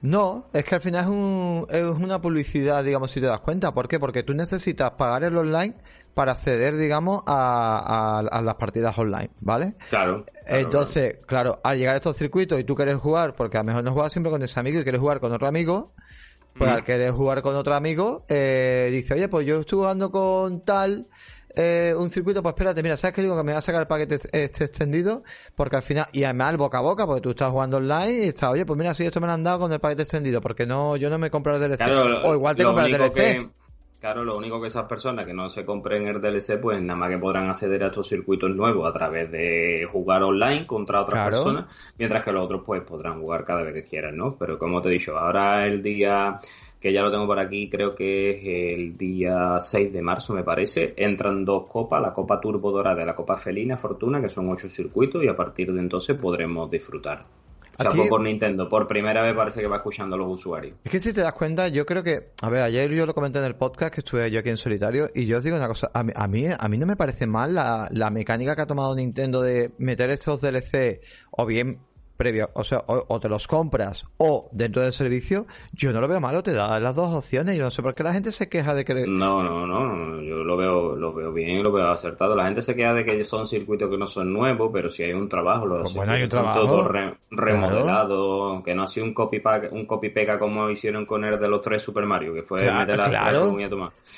[0.00, 3.72] No, es que al final es, un, es una publicidad, digamos, si te das cuenta.
[3.72, 3.98] ¿Por qué?
[3.98, 5.74] Porque tú necesitas pagar el online
[6.14, 9.74] para acceder, digamos, a, a, las partidas online, ¿vale?
[9.88, 10.24] Claro.
[10.46, 11.60] Entonces, claro.
[11.62, 14.12] al llegar a estos circuitos y tú quieres jugar, porque a lo mejor no juegas
[14.12, 15.92] siempre con ese amigo y quieres jugar con otro amigo,
[16.56, 20.64] pues al querer jugar con otro amigo, eh, dice, oye, pues yo estuve jugando con
[20.64, 21.06] tal,
[21.54, 23.36] eh, un circuito, pues espérate, mira, ¿sabes qué digo?
[23.36, 25.22] Que me va a sacar el paquete este extendido,
[25.54, 28.28] porque al final, y además el boca a boca, porque tú estás jugando online y
[28.28, 30.66] estás, oye, pues mira, si esto me lo han dado con el paquete extendido, porque
[30.66, 31.80] no, yo no me he comprado el DLC.
[32.24, 33.50] o igual te compras el DLC.
[34.00, 37.08] Claro, lo único que esas personas que no se compren el DLC, pues nada más
[37.08, 41.92] que podrán acceder a estos circuitos nuevos a través de jugar online contra otras personas,
[41.98, 44.36] mientras que los otros pues podrán jugar cada vez que quieran, ¿no?
[44.38, 46.38] Pero como te he dicho, ahora el día
[46.80, 50.44] que ya lo tengo por aquí, creo que es el día 6 de marzo, me
[50.44, 50.94] parece.
[50.96, 54.68] Entran dos copas, la Copa Turbo Dorada y la Copa Felina Fortuna, que son ocho
[54.70, 57.24] circuitos, y a partir de entonces podremos disfrutar.
[57.78, 58.68] Salvo por Nintendo.
[58.68, 60.76] Por primera vez parece que va escuchando a los usuarios.
[60.82, 62.32] Es que si te das cuenta, yo creo que...
[62.42, 65.08] A ver, ayer yo lo comenté en el podcast que estuve yo aquí en solitario
[65.14, 65.90] y yo os digo una cosa.
[65.94, 69.42] A mí, a mí, no me parece mal la, la mecánica que ha tomado Nintendo
[69.42, 71.00] de meter estos DLC
[71.30, 71.80] o bien
[72.18, 76.20] previo, o sea, o, te los compras o dentro del servicio, yo no lo veo
[76.20, 77.56] malo, te da las dos opciones.
[77.56, 79.06] Yo no sé por qué la gente se queja de que.
[79.06, 82.36] No, no, no, yo lo veo, lo veo bien, lo veo acertado.
[82.36, 85.12] La gente se queja de que son circuitos que no son nuevos, pero si hay
[85.12, 86.60] un trabajo, los pues bueno, hay un trabajo.
[86.60, 86.90] todo
[87.30, 91.38] remodelado, que no ha sido un copy pack, un copy pega como hicieron con el
[91.38, 93.56] de los tres Super Mario, que fue claro, meter la claro.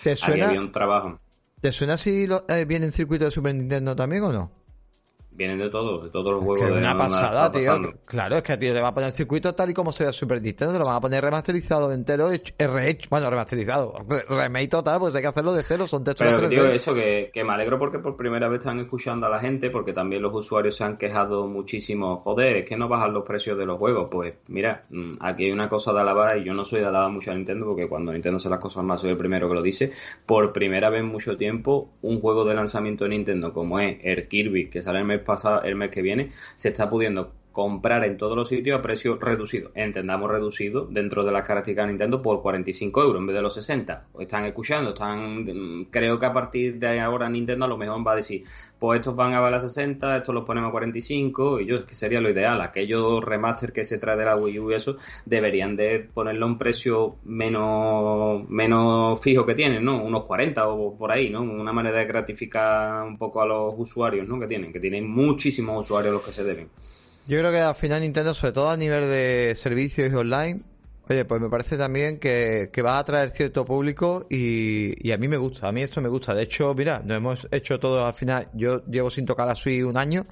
[0.03, 1.20] ¿Te suena, había un trabajo.
[1.61, 4.59] ¿Te suena si lo, eh, viene en circuito de Super Nintendo también o no?
[5.45, 6.68] Vienen de todos, de todos los juegos.
[6.68, 7.95] Es una pasada, tío.
[8.05, 10.12] Claro, es que tío, te va a poner el circuito tal y como se ve
[10.12, 13.95] Super Nintendo, te lo van a poner remasterizado entero, RH, bueno, remasterizado,
[14.28, 17.45] remake total, pues hay que hacerlo de cero, son texturas Pero, tío, eso que, que
[17.45, 20.76] me alegro porque por primera vez están escuchando a la gente, porque también los usuarios
[20.76, 24.09] se han quejado muchísimo, joder, es que no bajan los precios de los juegos.
[24.11, 27.11] Pues mira, mm, aquí hay una cosa de alabar y yo no soy de alabar
[27.11, 29.62] mucho a Nintendo porque cuando Nintendo hace las cosas más soy el primero que lo
[29.62, 29.93] dice.
[30.26, 34.28] Por primera vez en mucho tiempo, un juego de lanzamiento de Nintendo como es el
[34.28, 38.16] Kirby, que sale el mes pasado, el mes que viene, se está pudiendo comprar en
[38.16, 39.70] todos los sitios a precio reducido.
[39.74, 43.55] Entendamos reducido dentro de las características de Nintendo por 45 euros en vez de los
[43.55, 44.09] 60.
[44.20, 48.12] Están escuchando, están mm, creo que a partir de ahora Nintendo a lo mejor va
[48.12, 48.44] a decir,
[48.78, 52.20] pues estos van a valer 60, estos los ponemos a 45 y yo, que sería
[52.20, 52.61] lo ideal.
[52.61, 54.96] Aquellos remaster que se trae de la Wii U y eso
[55.26, 60.03] deberían de ponerlo a un precio menos, menos fijo que tienen, ¿no?
[60.03, 61.42] Unos 40 o por ahí, ¿no?
[61.42, 64.38] Una manera de gratificar un poco a los usuarios, ¿no?
[64.38, 66.68] Que tienen, que tienen muchísimos usuarios los que se deben.
[67.27, 70.62] Yo creo que al final Nintendo, sobre todo a nivel de servicios online,
[71.11, 75.38] Oye, pues me parece también que, va a atraer cierto público y, a mí me
[75.38, 76.36] gusta, a mí esto me gusta.
[76.36, 79.82] De hecho, mira, nos hemos hecho todo al final, yo llevo sin tocar la Switch
[79.82, 80.26] un año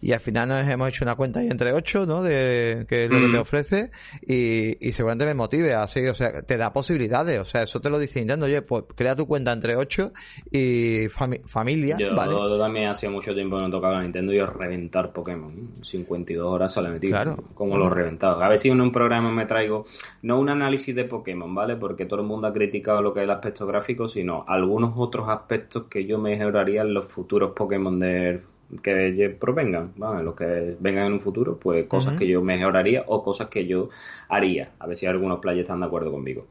[0.00, 2.20] y al final nos hemos hecho una cuenta ahí entre ocho, ¿no?
[2.20, 3.42] De que es lo que me mm.
[3.42, 3.92] ofrece
[4.26, 8.00] y, seguramente me motive así, o sea, te da posibilidades, o sea, eso te lo
[8.00, 10.12] dice Nintendo, oye, pues crea tu cuenta entre ocho
[10.50, 11.06] y
[11.46, 15.74] familia, yo, Yo también hacía mucho tiempo que no tocaba Nintendo y a reventar Pokémon,
[15.80, 17.44] 52 horas sale metido, claro.
[17.54, 18.42] como lo he reventado.
[18.42, 19.84] A ver si en un programa me traigo
[20.24, 21.76] no un análisis de Pokémon, ¿vale?
[21.76, 25.28] Porque todo el mundo ha criticado lo que es el aspecto gráfico, sino algunos otros
[25.28, 28.40] aspectos que yo mejoraría en los futuros Pokémon de
[28.82, 30.24] que provengan, ¿vale?
[30.24, 33.90] los que vengan en un futuro, pues cosas que yo mejoraría o cosas que yo
[34.30, 34.70] haría.
[34.78, 36.46] A ver si algunos players están de acuerdo conmigo.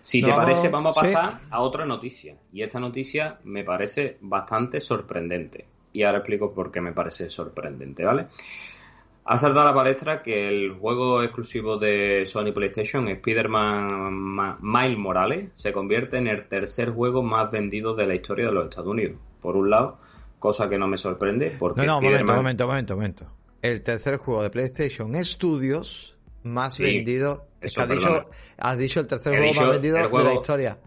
[0.00, 2.34] Si te parece, vamos a pasar a otra noticia.
[2.52, 5.64] Y esta noticia me parece bastante sorprendente.
[5.92, 8.26] Y ahora explico por qué me parece sorprendente, ¿vale?
[9.24, 15.50] Ha saltado a la palestra que el juego exclusivo de Sony PlayStation, Spider-Man Miles Morales,
[15.54, 19.18] se convierte en el tercer juego más vendido de la historia de los Estados Unidos.
[19.40, 19.98] Por un lado,
[20.40, 21.82] cosa que no me sorprende, porque.
[21.82, 23.26] No, no, momento, momento, momento, momento.
[23.62, 27.46] El tercer juego de PlayStation Studios más vendido.
[27.62, 28.26] has, dicho,
[28.58, 30.78] has dicho el tercer juego más vendido de la historia.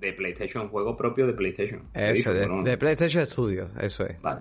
[0.00, 1.82] De PlayStation, juego propio de PlayStation.
[1.92, 4.18] Eso, de, de PlayStation Studios, eso es.
[4.22, 4.40] Vale.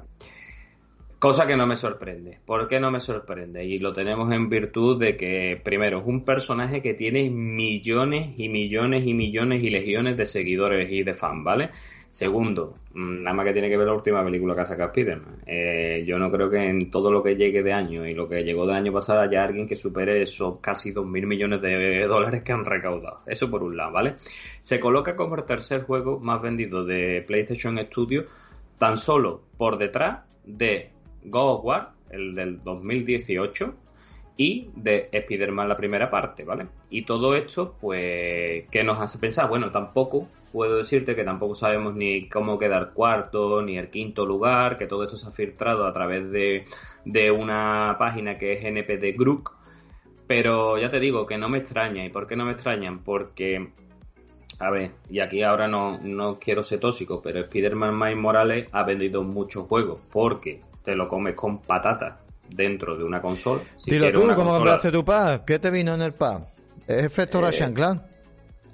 [1.20, 2.38] Cosa que no me sorprende.
[2.46, 3.66] ¿Por qué no me sorprende?
[3.66, 8.50] Y lo tenemos en virtud de que, primero, es un personaje que tiene millones y
[8.50, 11.72] millones y millones y legiones de seguidores y de fans, ¿vale?
[12.12, 15.42] Segundo, mm, nada más que tiene que ver la última película que ha sacado Spiderman.
[15.48, 18.44] Eh, yo no creo que en todo lo que llegue de año y lo que
[18.44, 22.44] llegó de año pasado haya alguien que supere esos casi dos mil millones de dólares
[22.44, 23.22] que han recaudado.
[23.26, 24.18] Eso por un lado, ¿vale?
[24.62, 28.26] Se coloca como el tercer juego más vendido de PlayStation Studios
[28.78, 30.92] tan solo por detrás de
[31.30, 33.74] God of War, el del 2018,
[34.38, 36.68] y de Spider-Man la primera parte, ¿vale?
[36.90, 39.50] Y todo esto, pues, ¿qué nos hace pensar?
[39.50, 44.78] Bueno, tampoco puedo decirte que tampoco sabemos ni cómo quedar cuarto, ni el quinto lugar,
[44.78, 46.66] que todo esto se ha filtrado a través de,
[47.04, 49.50] de una página que es NPD Group,
[50.28, 52.06] pero ya te digo que no me extraña.
[52.06, 53.00] ¿Y por qué no me extrañan?
[53.04, 53.72] Porque,
[54.60, 58.84] a ver, y aquí ahora no, no quiero ser tóxico, pero Spider-Man Miles Morales ha
[58.84, 62.14] vendido muchos juegos porque te lo comes con patatas
[62.48, 63.62] dentro de una consola.
[63.86, 65.42] Dilo tú, ¿cómo compraste tu pad?
[65.44, 66.44] ¿Qué te vino en el pad?
[66.88, 68.02] ¿Es efecto eh, Clan?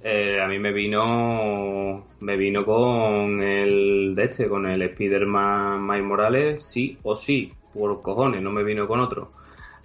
[0.04, 6.06] Eh, a mí me vino me vino con el de este, con el Spider-Man Miles
[6.06, 9.32] Morales, sí o sí, por cojones, no me vino con otro.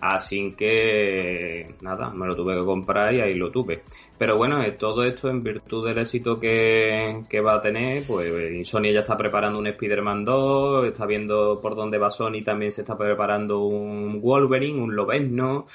[0.00, 3.82] Así que nada, me lo tuve que comprar y ahí lo tuve.
[4.16, 8.92] Pero bueno, eh, todo esto en virtud del éxito que, va a tener, pues Sony
[8.92, 12.96] ya está preparando un Spider-Man 2, está viendo por dónde va Sony, también se está
[12.96, 15.66] preparando un Wolverine, un Lobezno.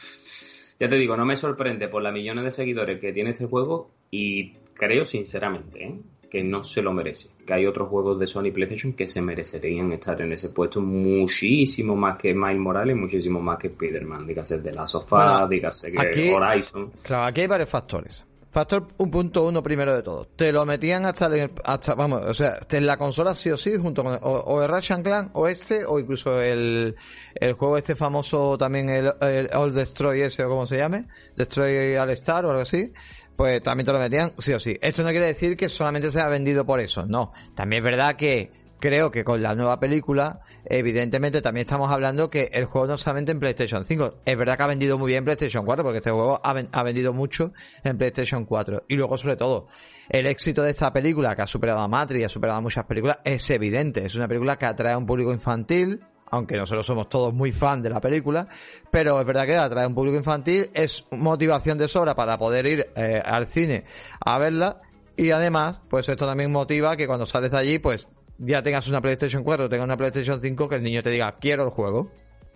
[0.79, 3.91] Ya te digo, no me sorprende por las millones de seguidores que tiene este juego
[4.09, 5.99] y creo sinceramente, ¿eh?
[6.33, 7.29] Que no se lo merece.
[7.45, 11.95] Que hay otros juegos de Sony PlayStation que se merecerían estar en ese puesto muchísimo
[11.95, 14.25] más que Miles Morales, muchísimo más que Spider-Man.
[14.25, 16.91] Dígase de la sofá, dígase que Horizon.
[17.03, 18.25] Claro, aquí hay varios factores.
[18.49, 20.25] Factor un punto uno primero de todo.
[20.35, 21.29] Te lo metían hasta,
[21.63, 25.03] hasta vamos, o sea, en la consola sí o sí, junto con o, el Ratchet
[25.03, 26.95] Clan, o este, o incluso el,
[27.35, 31.05] el juego este famoso también, el, el All Destroy ese, o como se llame,
[31.35, 32.91] Destroy All Star o algo así
[33.35, 34.77] pues también te lo metían sí o sí.
[34.81, 37.33] Esto no quiere decir que solamente se ha vendido por eso, no.
[37.55, 38.51] También es verdad que
[38.83, 43.31] creo que con la nueva película, evidentemente también estamos hablando que el juego no solamente
[43.31, 46.11] en PlayStation 5, es verdad que ha vendido muy bien en PlayStation 4, porque este
[46.11, 47.53] juego ha, vendido mucho
[47.85, 48.83] en PlayStation 4.
[48.89, 49.69] Y luego, sobre todo,
[50.09, 53.19] el éxito de esta película, que ha superado a Matrix, ha superado a muchas películas,
[53.23, 54.05] es evidente.
[54.05, 56.01] Es una película que atrae a un público infantil,
[56.33, 58.47] aunque nosotros somos todos muy fan de la película,
[58.89, 62.65] pero es verdad que atrae a un público infantil, es motivación de sobra para poder
[62.65, 63.85] ir eh, al cine
[64.19, 64.79] a verla
[65.15, 68.07] y además, pues esto también motiva que cuando sales de allí, pues
[68.39, 71.35] ya tengas una PlayStation 4 o tengas una PlayStation 5, que el niño te diga,
[71.39, 72.09] quiero el juego,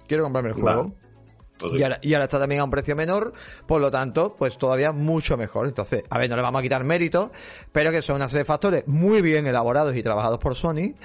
[0.08, 0.96] quiero comprarme el juego.
[1.60, 3.34] Pues y, ahora, y, ahora, está también a un precio menor,
[3.68, 5.68] por lo tanto, pues todavía mucho mejor.
[5.68, 7.32] Entonces, a ver, no le vamos a quitar mérito,
[7.72, 10.96] pero que son una serie de factores muy bien elaborados y trabajados por Sony,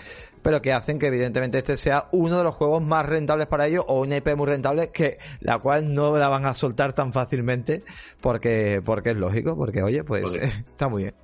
[0.43, 3.85] pero que hacen que evidentemente este sea uno de los juegos más rentables para ellos
[3.89, 7.83] o una IP muy rentable que la cual no la van a soltar tan fácilmente
[8.21, 10.35] porque porque es lógico, porque oye, pues
[10.71, 11.15] está muy bien.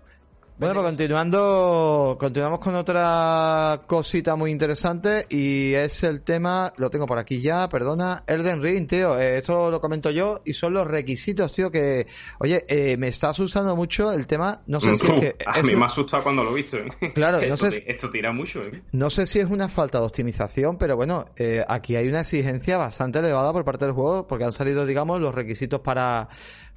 [0.59, 7.07] Bueno, pues continuando, continuamos con otra cosita muy interesante y es el tema, lo tengo
[7.07, 10.85] por aquí ya, perdona, Elden Ring, tío, eh, esto lo comento yo y son los
[10.85, 12.09] requisitos, tío, que,
[12.41, 15.37] oye, eh, me está asustando mucho el tema, no sé si es que...
[15.47, 17.13] A mí me ha asustado cuando lo he visto, ¿eh?
[17.15, 17.85] Claro, no sé...
[17.87, 18.83] Esto tira mucho, ¿eh?
[18.91, 21.27] No sé si es una falta de optimización, pero bueno,
[21.69, 25.33] aquí hay una exigencia bastante elevada por parte del juego porque han salido, digamos, los
[25.33, 26.29] requisitos para,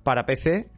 [0.04, 0.70] para PC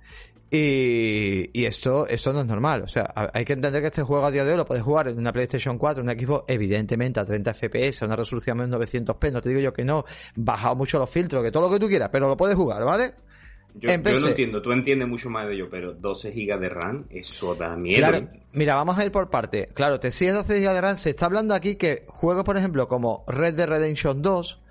[0.55, 2.83] y, esto, esto no es normal.
[2.83, 5.07] O sea, hay que entender que este juego a día de hoy lo puedes jugar
[5.07, 8.65] en una PlayStation 4, en un equipo evidentemente a 30 FPS, a una resolución de
[8.65, 9.31] 900p.
[9.31, 11.87] No te digo yo que no, bajado mucho los filtros, que todo lo que tú
[11.87, 13.15] quieras, pero lo puedes jugar, ¿vale?
[13.73, 17.55] Yo, lo entiendo, tú entiendes mucho más de ello, pero 12 GB de RAM, eso
[17.55, 18.05] da miedo.
[18.51, 19.69] mira, vamos a ir por parte.
[19.73, 20.97] Claro, te sigues 12 GB de RAM.
[20.97, 24.61] Se está hablando aquí que juegos, por ejemplo, como Red Dead Redemption 2,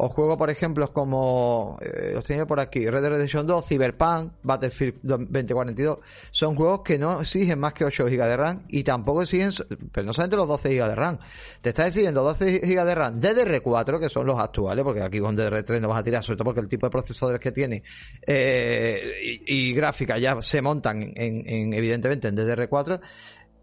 [0.00, 4.32] o juego, por ejemplo, como eh, los tenía por aquí, Red Dead Redemption 2, Cyberpunk,
[4.44, 5.98] Battlefield 2042,
[6.30, 9.50] son juegos que no exigen más que 8 GB de RAM y tampoco exigen,
[9.90, 11.18] pero no solamente los 12 GB de RAM,
[11.60, 15.36] te está exigiendo 12 GB de RAM DDR4, que son los actuales, porque aquí con
[15.36, 17.82] DDR3 no vas a tirar, sobre todo porque el tipo de procesadores que tiene
[18.24, 23.00] eh, y, gráficas ya se montan en, en, evidentemente en DDR4,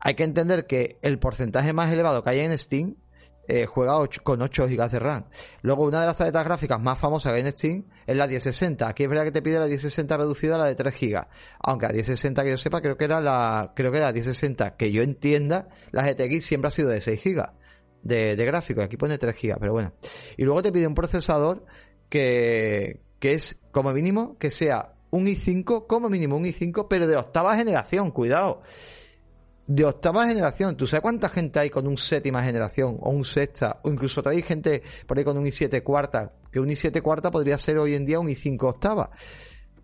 [0.02, 2.96] hay que entender que el porcentaje más elevado que hay en Steam
[3.48, 3.94] eh, juega
[4.24, 5.26] con 8 GB de RAM.
[5.62, 8.88] Luego, una de las tarjetas gráficas más famosas que hay en Steam es la 1060.
[8.88, 11.28] Aquí es verdad que te pide la 1060 reducida a la de 3 GB.
[11.60, 14.92] Aunque la 1060 que yo sepa, creo que era la, creo que la 1060 que
[14.92, 17.50] yo entienda, la GTX siempre ha sido de 6 GB
[18.02, 18.82] de, de gráfico.
[18.82, 19.94] Aquí pone 3 GB, pero bueno.
[20.38, 21.66] Y luego te pide un procesador
[22.10, 27.16] que, que es como mínimo que sea un i5, como mínimo un i5, pero de
[27.16, 28.62] octava generación, cuidado
[29.68, 30.78] de octava generación.
[30.78, 33.80] ¿Tú sabes cuánta gente hay con un séptima generación o un sexta?
[33.84, 36.34] O incluso hay gente por ahí con un i7 cuarta.
[36.52, 39.10] Que un i7 cuarta podría ser hoy en día un i5 octava.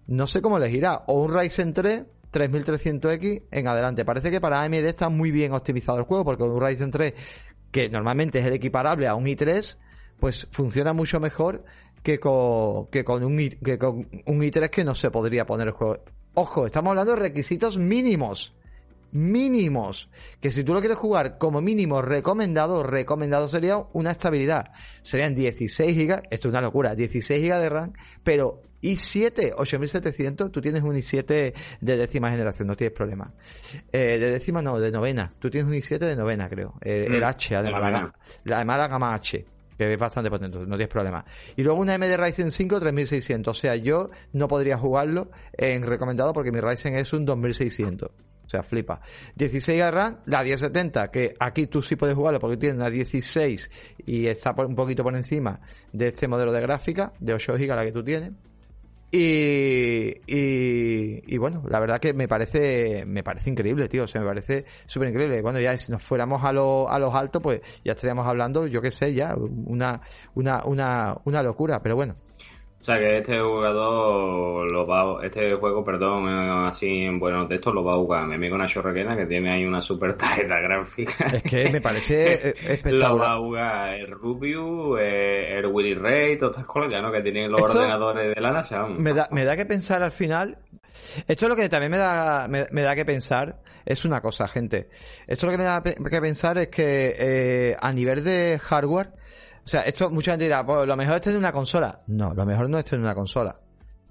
[0.08, 1.04] No sé cómo les irá.
[1.08, 4.06] O un Ryzen 3 3300X en adelante.
[4.06, 7.14] Parece que para AMD está muy bien optimizado el juego porque un Ryzen 3
[7.72, 9.78] que normalmente es el equiparable a un i3
[10.20, 11.64] pues funciona mucho mejor
[12.04, 15.74] que con, que con, un, que con un i3 que no se podría poner el
[15.74, 16.04] juego.
[16.34, 18.54] Ojo, estamos hablando de requisitos mínimos
[19.12, 20.10] mínimos.
[20.40, 24.72] Que si tú lo quieres jugar como mínimo recomendado, recomendado sería una estabilidad.
[25.02, 27.94] Serían 16 GB, esto es una locura, 16 GB de RAM,
[28.24, 33.32] pero i7 8700, tú tienes un i7 de décima generación, no tienes problema.
[33.92, 35.34] Eh, de décima no, de novena.
[35.40, 36.74] Tú tienes un i7 de novena, creo.
[36.82, 37.82] Eh, el Mm, H, además.
[37.84, 38.14] de La,
[38.46, 39.46] la- además la gama H,
[39.78, 41.24] que es bastante potente, no tienes problema.
[41.56, 43.56] Y luego una AMD Ryzen 5 3600.
[43.56, 48.10] O sea, yo no podría jugarlo en recomendado porque mi Ryzen es un 2600.
[48.52, 49.00] O sea, flipa.
[49.36, 53.72] 16 GB RAM, la 1070, que aquí tú sí puedes jugarlo porque tiene una 16
[54.06, 55.62] y está un poquito por encima
[55.94, 58.34] de este modelo de gráfica, de 8 GB la que tú tienes.
[59.14, 64.04] Y, y, y bueno, la verdad que me parece, me parece increíble, tío.
[64.04, 65.42] O sea, me parece súper increíble.
[65.42, 68.82] Bueno, ya si nos fuéramos a, lo- a los altos, pues ya estaríamos hablando, yo
[68.82, 70.02] qué sé, ya, una,
[70.36, 71.82] una, una, una locura.
[71.82, 72.16] Pero bueno,
[72.82, 77.76] O sea que este jugador lo va, este juego, perdón, eh, así en buenos textos
[77.76, 81.28] lo va a jugar mi amigo Nacho Requena que tiene ahí una super tarjeta gráfica.
[81.28, 83.38] es que me parece eh, Lo va a espectacular.
[83.38, 87.12] jugar el Rubius, eh, el Willy Ray, todas estas cosas ya, ¿no?
[87.12, 88.88] Que tienen los Esto ordenadores de la NASA.
[88.88, 90.58] Me da, me da que pensar al final.
[91.28, 93.62] Esto es lo que también me da, me, me da que pensar.
[93.86, 94.90] Es una cosa, gente.
[95.28, 99.21] Esto lo que me da que pensar es que eh, a nivel de hardware.
[99.64, 102.02] O sea, esto mucha gente dirá, pues lo mejor es tener una consola.
[102.08, 103.60] No, lo mejor no es tener una consola.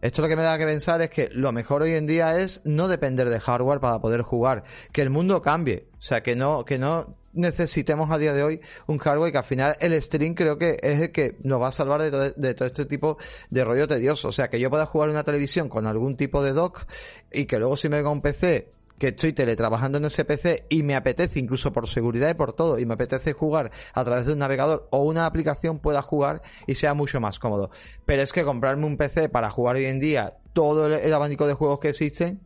[0.01, 2.63] Esto lo que me da que pensar es que lo mejor hoy en día es
[2.65, 6.65] no depender de hardware para poder jugar, que el mundo cambie, o sea, que no
[6.65, 10.59] que no necesitemos a día de hoy un hardware que al final el stream creo
[10.59, 13.19] que es el que nos va a salvar de todo, de todo este tipo
[13.51, 16.55] de rollo tedioso, o sea, que yo pueda jugar una televisión con algún tipo de
[16.55, 16.87] dock
[17.31, 20.83] y que luego si me venga un PC que estoy teletrabajando en ese PC y
[20.83, 24.35] me apetece, incluso por seguridad y por todo, y me apetece jugar a través de
[24.35, 27.71] un navegador o una aplicación, pueda jugar y sea mucho más cómodo.
[28.05, 31.47] Pero es que comprarme un PC para jugar hoy en día todo el, el abanico
[31.47, 32.43] de juegos que existen,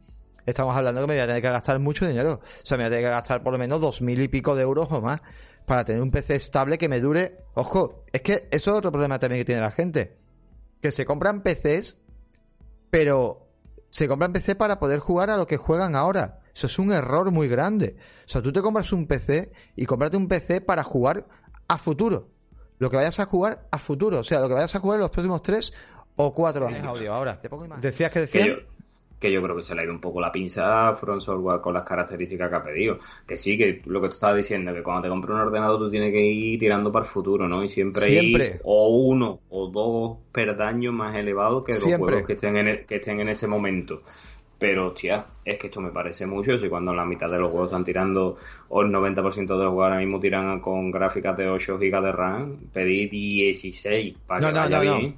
[0.46, 2.40] estamos hablando que me voy a tener que gastar mucho dinero.
[2.40, 4.54] O sea, me voy a tener que gastar por lo menos dos mil y pico
[4.54, 5.22] de euros o más
[5.66, 7.38] para tener un PC estable que me dure.
[7.54, 10.16] Ojo, es que eso es otro problema también que tiene la gente.
[10.80, 11.98] Que se compran PCs,
[12.90, 13.48] pero
[13.90, 16.42] se compran PC para poder jugar a lo que juegan ahora.
[16.54, 17.96] Eso es un error muy grande.
[18.24, 21.26] O sea, tú te compras un PC y cómprate un PC para jugar
[21.66, 22.28] a futuro.
[22.78, 24.20] Lo que vayas a jugar a futuro.
[24.20, 25.72] O sea, lo que vayas a jugar en los próximos tres
[26.16, 26.82] o cuatro años.
[26.84, 27.40] Audio ahora.
[27.40, 27.66] Te pongo.
[27.80, 28.46] Decías que que decías.
[28.48, 28.54] yo,
[29.18, 31.60] que yo creo que se le ha ido un poco la pinza a Front Software
[31.60, 32.98] con las características que ha pedido.
[33.26, 35.90] Que sí, que lo que tú estabas diciendo, que cuando te compras un ordenador tú
[35.90, 37.64] tienes que ir tirando para el futuro, ¿no?
[37.64, 38.46] Y siempre, Siempre.
[38.46, 42.12] ir o uno o dos perdaños más elevados que los Siempre.
[42.12, 44.02] juegos que estén, en e- que estén en ese momento.
[44.66, 46.58] Pero, hostia, es que esto me parece mucho.
[46.58, 48.38] Si cuando la mitad de los juegos están tirando,
[48.70, 52.12] o el 90% de los juegos ahora mismo tiran con gráficas de 8 GB de
[52.12, 54.98] RAM, pedí 16 para No, que no, vaya no, no.
[55.00, 55.16] bien.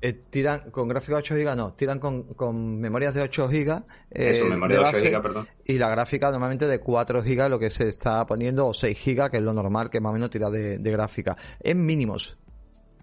[0.00, 3.70] Eh, tiran con gráfica de 8 GB, no, tiran con, con memorias de 8 GB.
[4.10, 5.48] eh, Eso, memoria de 8 base, GB, perdón.
[5.66, 9.30] Y la gráfica normalmente de 4 GB, lo que se está poniendo, o 6 GB,
[9.30, 11.36] que es lo normal que más o menos tira de, de gráfica.
[11.60, 12.38] En mínimos.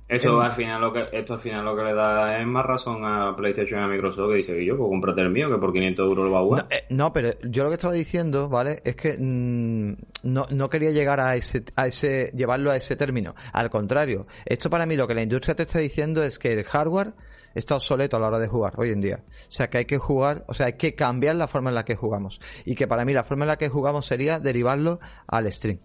[0.08, 3.04] Esto al final lo que esto al final lo que le da es más razón
[3.04, 6.10] a PlayStation y a Microsoft que dice yo pues cómprate el mío que por 500
[6.10, 6.68] euros lo va a No, jugar.
[6.70, 8.82] eh, no, pero yo lo que estaba diciendo, ¿vale?
[8.86, 9.94] Es que mm,
[10.24, 13.34] no, no quería llegar a ese, a ese, llevarlo a ese término.
[13.52, 16.64] Al contrario, esto para mí lo que la industria te está diciendo es que el
[16.66, 17.14] hardware
[17.56, 19.24] está obsoleto a la hora de jugar hoy en día.
[19.28, 21.84] O sea, que hay que jugar, o sea, hay que cambiar la forma en la
[21.86, 22.40] que jugamos.
[22.66, 25.80] Y que para mí la forma en la que jugamos sería derivarlo al stream.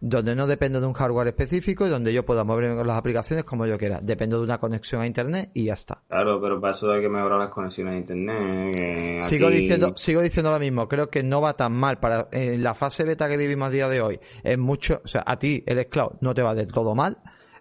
[0.00, 3.44] Donde no dependo de un hardware específico y donde yo pueda moverme con las aplicaciones
[3.44, 3.98] como yo quiera.
[4.00, 6.02] Dependo de una conexión a internet y ya está.
[6.08, 8.76] Claro, pero para eso hay que mejorar las conexiones a internet.
[8.76, 10.86] que Sigo aquí- diciendo, sigo diciendo lo mismo.
[10.88, 13.88] Creo que no va tan mal para en la fase beta que vivimos a día
[13.88, 14.20] de hoy.
[14.44, 17.18] Es mucho, o sea, a ti el Cloud no te va del todo mal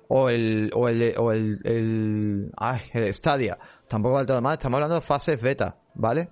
[0.09, 3.57] o el o el o el, el, ay, el Stadia
[3.87, 4.53] tampoco va del todo mal.
[4.53, 6.29] Estamos hablando de fases beta, ¿vale?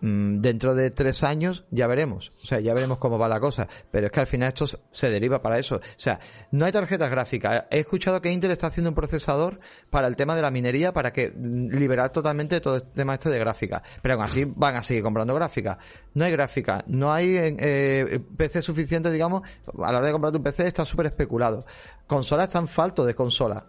[0.00, 3.68] Mm, Dentro de tres años ya veremos, o sea, ya veremos cómo va la cosa,
[3.90, 6.20] pero es que al final esto se deriva para eso, o sea,
[6.52, 7.64] no hay tarjetas gráficas.
[7.70, 11.12] He escuchado que Intel está haciendo un procesador para el tema de la minería para
[11.12, 14.82] que mm, liberar totalmente todo el tema este de gráfica, pero aún así van a
[14.82, 15.78] seguir comprando gráfica.
[16.14, 20.42] No hay gráfica, no hay eh, PC suficiente, digamos, a la hora de comprar un
[20.42, 21.66] PC está súper especulado.
[22.06, 23.66] Consolas están falto de consola.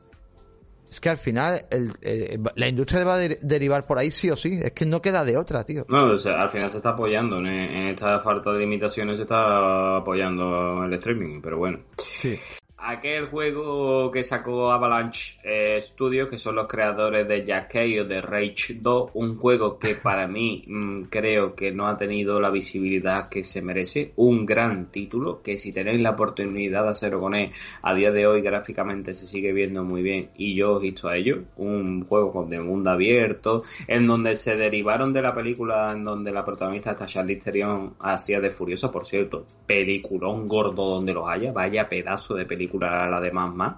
[0.91, 4.29] Es que al final el- el- la industria va a de- derivar por ahí sí
[4.29, 4.59] o sí.
[4.61, 5.85] Es que no queda de otra, tío.
[5.87, 9.23] No, o sea, al final se está apoyando en, en esta falta de limitaciones se
[9.23, 11.79] está apoyando el streaming, pero bueno.
[11.97, 12.37] Sí.
[12.83, 18.21] Aquel juego que sacó Avalanche eh, Studios, que son los creadores de Jack o de
[18.21, 23.29] Rage 2, un juego que para mí mm, creo que no ha tenido la visibilidad
[23.29, 27.51] que se merece, un gran título, que si tenéis la oportunidad de hacerlo con él,
[27.81, 31.15] a día de hoy gráficamente se sigue viendo muy bien y yo os visto a
[31.15, 36.03] ello, un juego con de mundo abierto, en donde se derivaron de la película en
[36.03, 41.27] donde la protagonista está Charlize Theron hacía de Furiosa, por cierto, peliculón gordo donde los
[41.27, 43.75] haya, vaya pedazo de película la de más más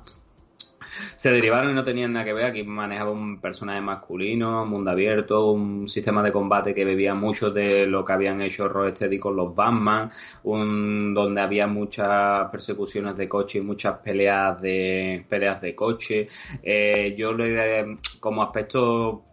[1.15, 2.45] se derivaron y no tenían nada que ver.
[2.45, 7.85] Aquí manejaba un personaje masculino, mundo abierto, un sistema de combate que bebía mucho de
[7.85, 10.09] lo que habían hecho Rocksteady con los Batman,
[10.43, 16.27] un, donde había muchas persecuciones de coche y muchas peleas de peleas de coche.
[16.61, 19.23] Eh, yo le como aspecto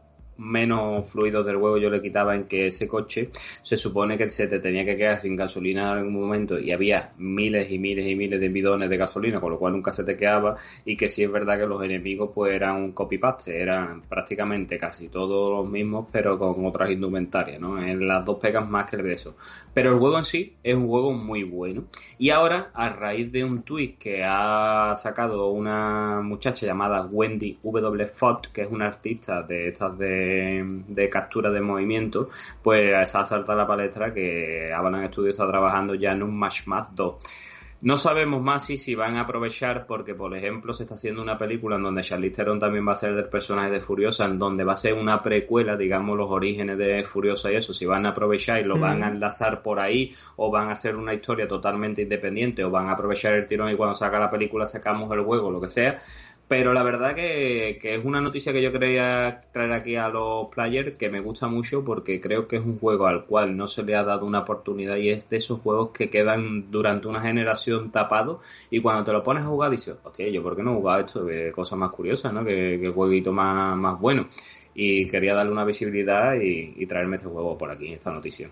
[0.40, 3.30] menos fluidos del juego yo le quitaba en que ese coche
[3.62, 7.12] se supone que se te tenía que quedar sin gasolina en algún momento y había
[7.18, 10.16] miles y miles y miles de bidones de gasolina, con lo cual nunca se te
[10.16, 14.78] quedaba y que sí es verdad que los enemigos pues eran un copy-paste, eran prácticamente
[14.78, 17.82] casi todos los mismos pero con otras indumentarias, ¿no?
[17.82, 19.36] En las dos pegas más que el de eso.
[19.74, 21.84] Pero el juego en sí es un juego muy bueno.
[22.18, 28.06] Y ahora, a raíz de un tweet que ha sacado una muchacha llamada Wendy W.
[28.08, 30.29] Fott, que es una artista de estas de
[30.86, 32.28] de, captura de movimiento,
[32.62, 36.62] pues ha saltado la palestra que Avalanche Studios está trabajando ya en un Match
[36.92, 37.14] 2.
[37.82, 41.38] No sabemos más si, si van a aprovechar porque, por ejemplo, se está haciendo una
[41.38, 44.64] película en donde Charlize Theron también va a ser del personaje de Furiosa, en donde
[44.64, 48.10] va a ser una precuela, digamos, los orígenes de Furiosa y eso, si van a
[48.10, 52.02] aprovechar y lo van a enlazar por ahí, o van a hacer una historia totalmente
[52.02, 55.50] independiente, o van a aprovechar el tirón y cuando saca la película sacamos el juego,
[55.50, 55.98] lo que sea,
[56.50, 60.96] pero la verdad que, es una noticia que yo quería traer aquí a los players
[60.96, 63.94] que me gusta mucho porque creo que es un juego al cual no se le
[63.94, 68.44] ha dado una oportunidad y es de esos juegos que quedan durante una generación tapados
[68.68, 70.98] y cuando te lo pones a jugar dices, hostia, yo por qué no he jugado
[70.98, 72.44] esto, de cosas más curiosas, ¿no?
[72.44, 74.26] Que, que jueguito más, más bueno.
[74.74, 78.50] Y quería darle una visibilidad y, y traerme este juego por aquí, esta noticia.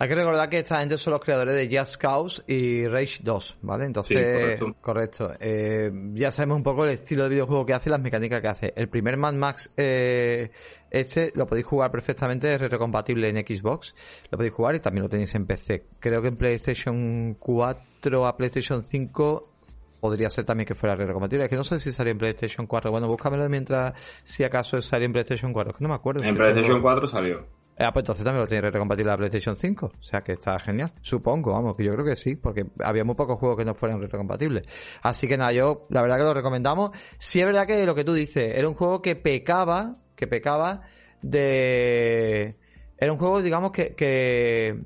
[0.00, 3.56] Hay que recordar que esta gente son los creadores de Just Cause y Rage 2,
[3.62, 3.84] ¿vale?
[3.84, 5.32] Entonces, correcto.
[5.40, 8.46] Eh, ya sabemos un poco el estilo de videojuego que hace y las mecánicas que
[8.46, 8.72] hace.
[8.76, 10.52] El primer Mad Max, eh,
[10.90, 13.92] este lo podéis jugar perfectamente, es retrocompatible en Xbox.
[14.30, 15.86] Lo podéis jugar y también lo tenéis en PC.
[15.98, 19.52] Creo que en PlayStation 4 a PlayStation 5
[20.00, 21.44] podría ser también que fuera retrocompatible.
[21.44, 22.92] Es que no sé si salió en PlayStation 4.
[22.92, 25.72] Bueno, búscamelo mientras, si acaso salió en PlayStation 4.
[25.72, 26.22] Es que no me acuerdo.
[26.24, 27.57] En PlayStation 4 salió.
[27.80, 29.86] Ah, pues entonces también lo tiene retrocompatible la PlayStation 5.
[29.86, 30.92] O sea que está genial.
[31.00, 34.00] Supongo, vamos, que yo creo que sí, porque había muy pocos juegos que no fueran
[34.00, 34.64] retrocompatibles.
[35.02, 36.90] Así que nada, yo la verdad que lo recomendamos.
[37.18, 40.82] Sí es verdad que lo que tú dices, era un juego que pecaba, que pecaba
[41.22, 42.56] de...
[42.96, 44.80] Era un juego, digamos, que, que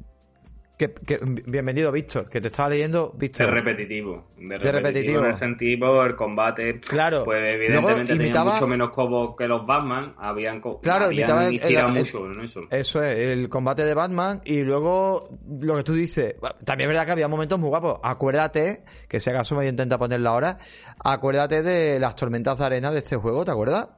[1.46, 3.46] bienvenido, Víctor, que te estaba leyendo, Víctor.
[3.46, 4.28] De repetitivo.
[4.36, 5.20] De repetitivo.
[5.20, 6.80] En el sentido, el combate.
[6.80, 7.24] Claro.
[7.24, 10.14] Pues evidentemente tenía mucho menos combos que los Batman.
[10.18, 11.48] Habían, claro, imitaba
[11.88, 12.60] mucho eso.
[12.70, 14.40] Eso es, el combate de Batman.
[14.44, 15.28] Y luego,
[15.60, 18.00] lo que tú dices, también es verdad que había momentos muy guapos.
[18.02, 20.58] Acuérdate, que si acaso me intenta ponerla ahora,
[20.98, 23.88] acuérdate de las tormentas de arena de este juego, ¿te acuerdas?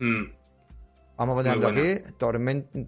[0.00, 0.43] Mm.
[1.16, 2.02] Vamos a ponerlo aquí,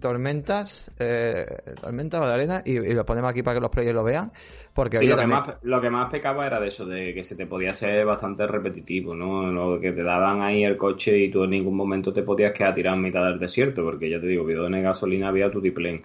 [0.01, 1.45] tormentas, eh,
[1.81, 4.31] tormentas de arena, y, lo ponemos aquí para que los players lo vean.
[4.73, 7.47] Porque lo, que más, lo que más pecaba era de eso, de que se te
[7.47, 9.49] podía ser bastante repetitivo, ¿no?
[9.49, 12.73] Lo que te daban ahí el coche y tú en ningún momento te podías quedar
[12.73, 16.01] tirado en mitad del desierto, porque ya te digo, bidones de gasolina había tu tiplén.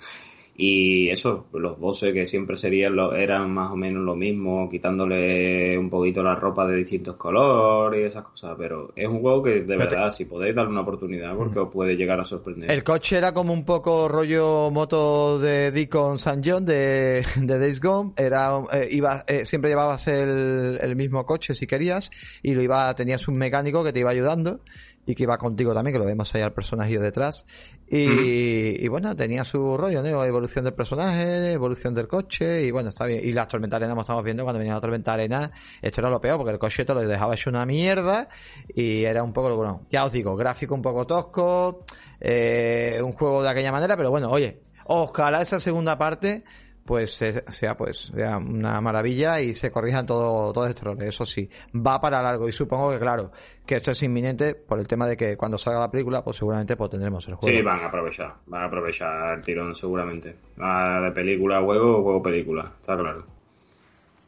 [0.55, 5.89] Y eso, los bosses que siempre serían eran más o menos lo mismo, quitándole un
[5.89, 8.55] poquito la ropa de distintos colores y esas cosas.
[8.59, 11.97] Pero es un juego que de verdad, si podéis darle una oportunidad, porque os puede
[11.97, 12.71] llegar a sorprender.
[12.71, 17.81] El coche era como un poco rollo moto de Deacon San John de, de Days
[17.81, 18.13] Gone.
[18.17, 22.11] Era, eh, iba, eh, siempre llevabas el, el mismo coche si querías
[22.43, 24.61] y lo iba, tenías un mecánico que te iba ayudando
[25.05, 27.45] y que iba contigo también, que lo vemos ahí al personaje detrás.
[27.89, 30.25] Y, y, bueno, tenía su rollo, ¿no?
[30.25, 33.21] Evolución del personaje, evolución del coche, y bueno, está bien.
[33.23, 35.51] Y las tormentas arena, como estamos viendo, cuando venía la tormenta arena,
[35.81, 38.29] esto era lo peor, porque el coche te lo dejaba hecho una mierda,
[38.75, 41.85] y era un poco, bueno, ya os digo, gráfico un poco tosco,
[42.21, 46.45] eh, un juego de aquella manera, pero bueno, oye, ojalá esa segunda parte
[46.93, 51.09] pues sea pues sea una maravilla y se corrijan todo, todos estos errores.
[51.09, 53.33] Eso sí, va para largo y supongo que claro,
[53.65, 56.77] que esto es inminente por el tema de que cuando salga la película, pues seguramente
[56.77, 57.57] pues tendremos el juego.
[57.57, 60.37] Sí, van a aprovechar, van a aprovechar el tirón seguramente.
[60.55, 63.25] de película a juego, juego película, está claro.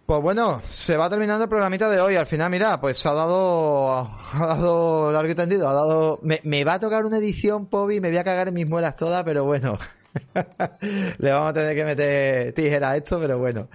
[0.06, 2.16] Pues bueno, se va terminando el programita de hoy.
[2.16, 6.64] Al final, mira, pues ha dado, ha dado largo y tendido, ha dado, me, me
[6.64, 9.44] va a tocar una edición, Pobi, me voy a cagar en mis muelas todas, pero
[9.44, 9.76] bueno.
[11.18, 13.68] Le vamos a tener que meter tijera a esto, pero bueno.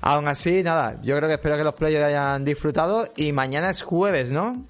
[0.00, 3.82] Aún así, nada, yo creo que espero que los players hayan disfrutado y mañana es
[3.82, 4.66] jueves, ¿no?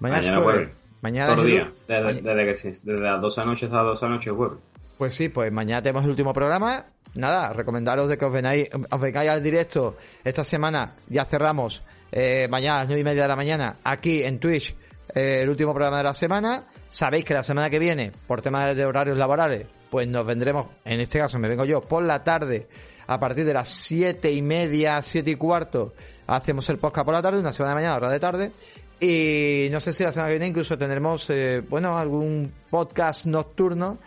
[0.00, 0.68] Mañana, es jueves.
[1.00, 4.58] Mañana Todo día, desde, desde, que, desde las dos anoches a las dos anoches jueves.
[4.98, 6.86] Pues sí, pues mañana tenemos el último programa.
[7.14, 10.94] Nada, recomendaros de que os vengáis, os vengáis al directo esta semana.
[11.08, 14.74] Ya cerramos eh, mañana a las nueve y media de la mañana aquí en Twitch
[15.14, 16.64] eh, el último programa de la semana.
[16.88, 20.98] Sabéis que la semana que viene, por temas de horarios laborales, pues nos vendremos, en
[20.98, 22.66] este caso me vengo yo, por la tarde,
[23.06, 25.92] a partir de las siete y media, siete y cuarto,
[26.26, 28.50] hacemos el podcast por la tarde, una semana de mañana, hora de tarde.
[28.98, 33.98] Y no sé si la semana que viene incluso tendremos, eh, bueno, algún podcast nocturno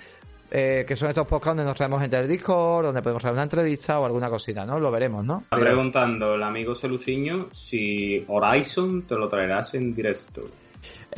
[0.52, 3.44] eh, que son estos podcasts donde nos traemos gente del Discord, donde podemos hacer una
[3.44, 4.82] entrevista o alguna cosita, ¿no?
[4.82, 5.44] Lo veremos, ¿no?
[5.44, 10.42] Está preguntando el amigo Celuciño si Horizon te lo traerás en directo.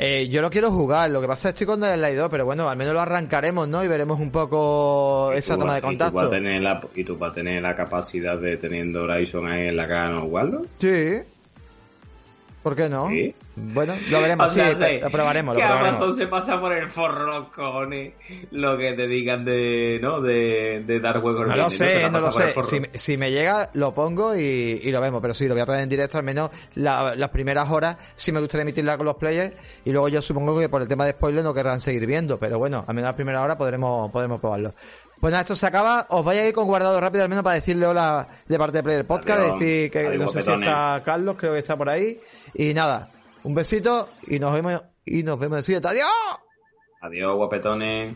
[0.02, 2.46] Eh, yo lo quiero jugar, lo que pasa es que estoy con el 2, pero
[2.46, 3.84] bueno, al menos lo arrancaremos, ¿no?
[3.84, 6.18] Y veremos un poco esa toma de contacto.
[6.18, 9.04] ¿Y tú, vas a tener la, ¿Y tú vas a tener la capacidad de teniendo
[9.04, 10.62] Horizon ahí en la cara, no jugarlo?
[10.80, 11.18] Sí.
[12.64, 13.10] ¿Por qué no?
[13.56, 14.62] Bueno, lo veremos, sí,
[15.02, 15.56] lo probaremos.
[15.56, 18.14] Que Amazon se pasa por el forro, cojones,
[18.52, 20.22] lo que te digan de, ¿no?
[20.22, 21.48] De, de dar juegos.
[21.48, 22.54] No lo sé, no, lo sé.
[22.64, 25.66] Si, si, me llega, lo pongo y, y, lo vemos, pero sí, lo voy a
[25.66, 29.54] traer en directo, al menos las primeras horas, sí me gustaría emitirla con los players,
[29.86, 32.60] y luego yo supongo que por el tema de spoiler no querrán seguir viendo, pero
[32.60, 34.74] bueno, al menos las primeras horas podremos, podremos probarlo.
[35.20, 36.08] Pues nada, esto se acaba.
[36.10, 38.84] Os voy a ir con guardado rápido al menos para decirle hola de parte de
[38.84, 42.20] Player Podcast, decir que no sé si está Carlos, creo que está por ahí.
[42.54, 43.10] Y nada,
[43.44, 45.88] un besito y nos vemos y nos vemos en el siguiente.
[45.90, 46.08] ¡Adiós!
[47.02, 48.16] Adiós, guapetones.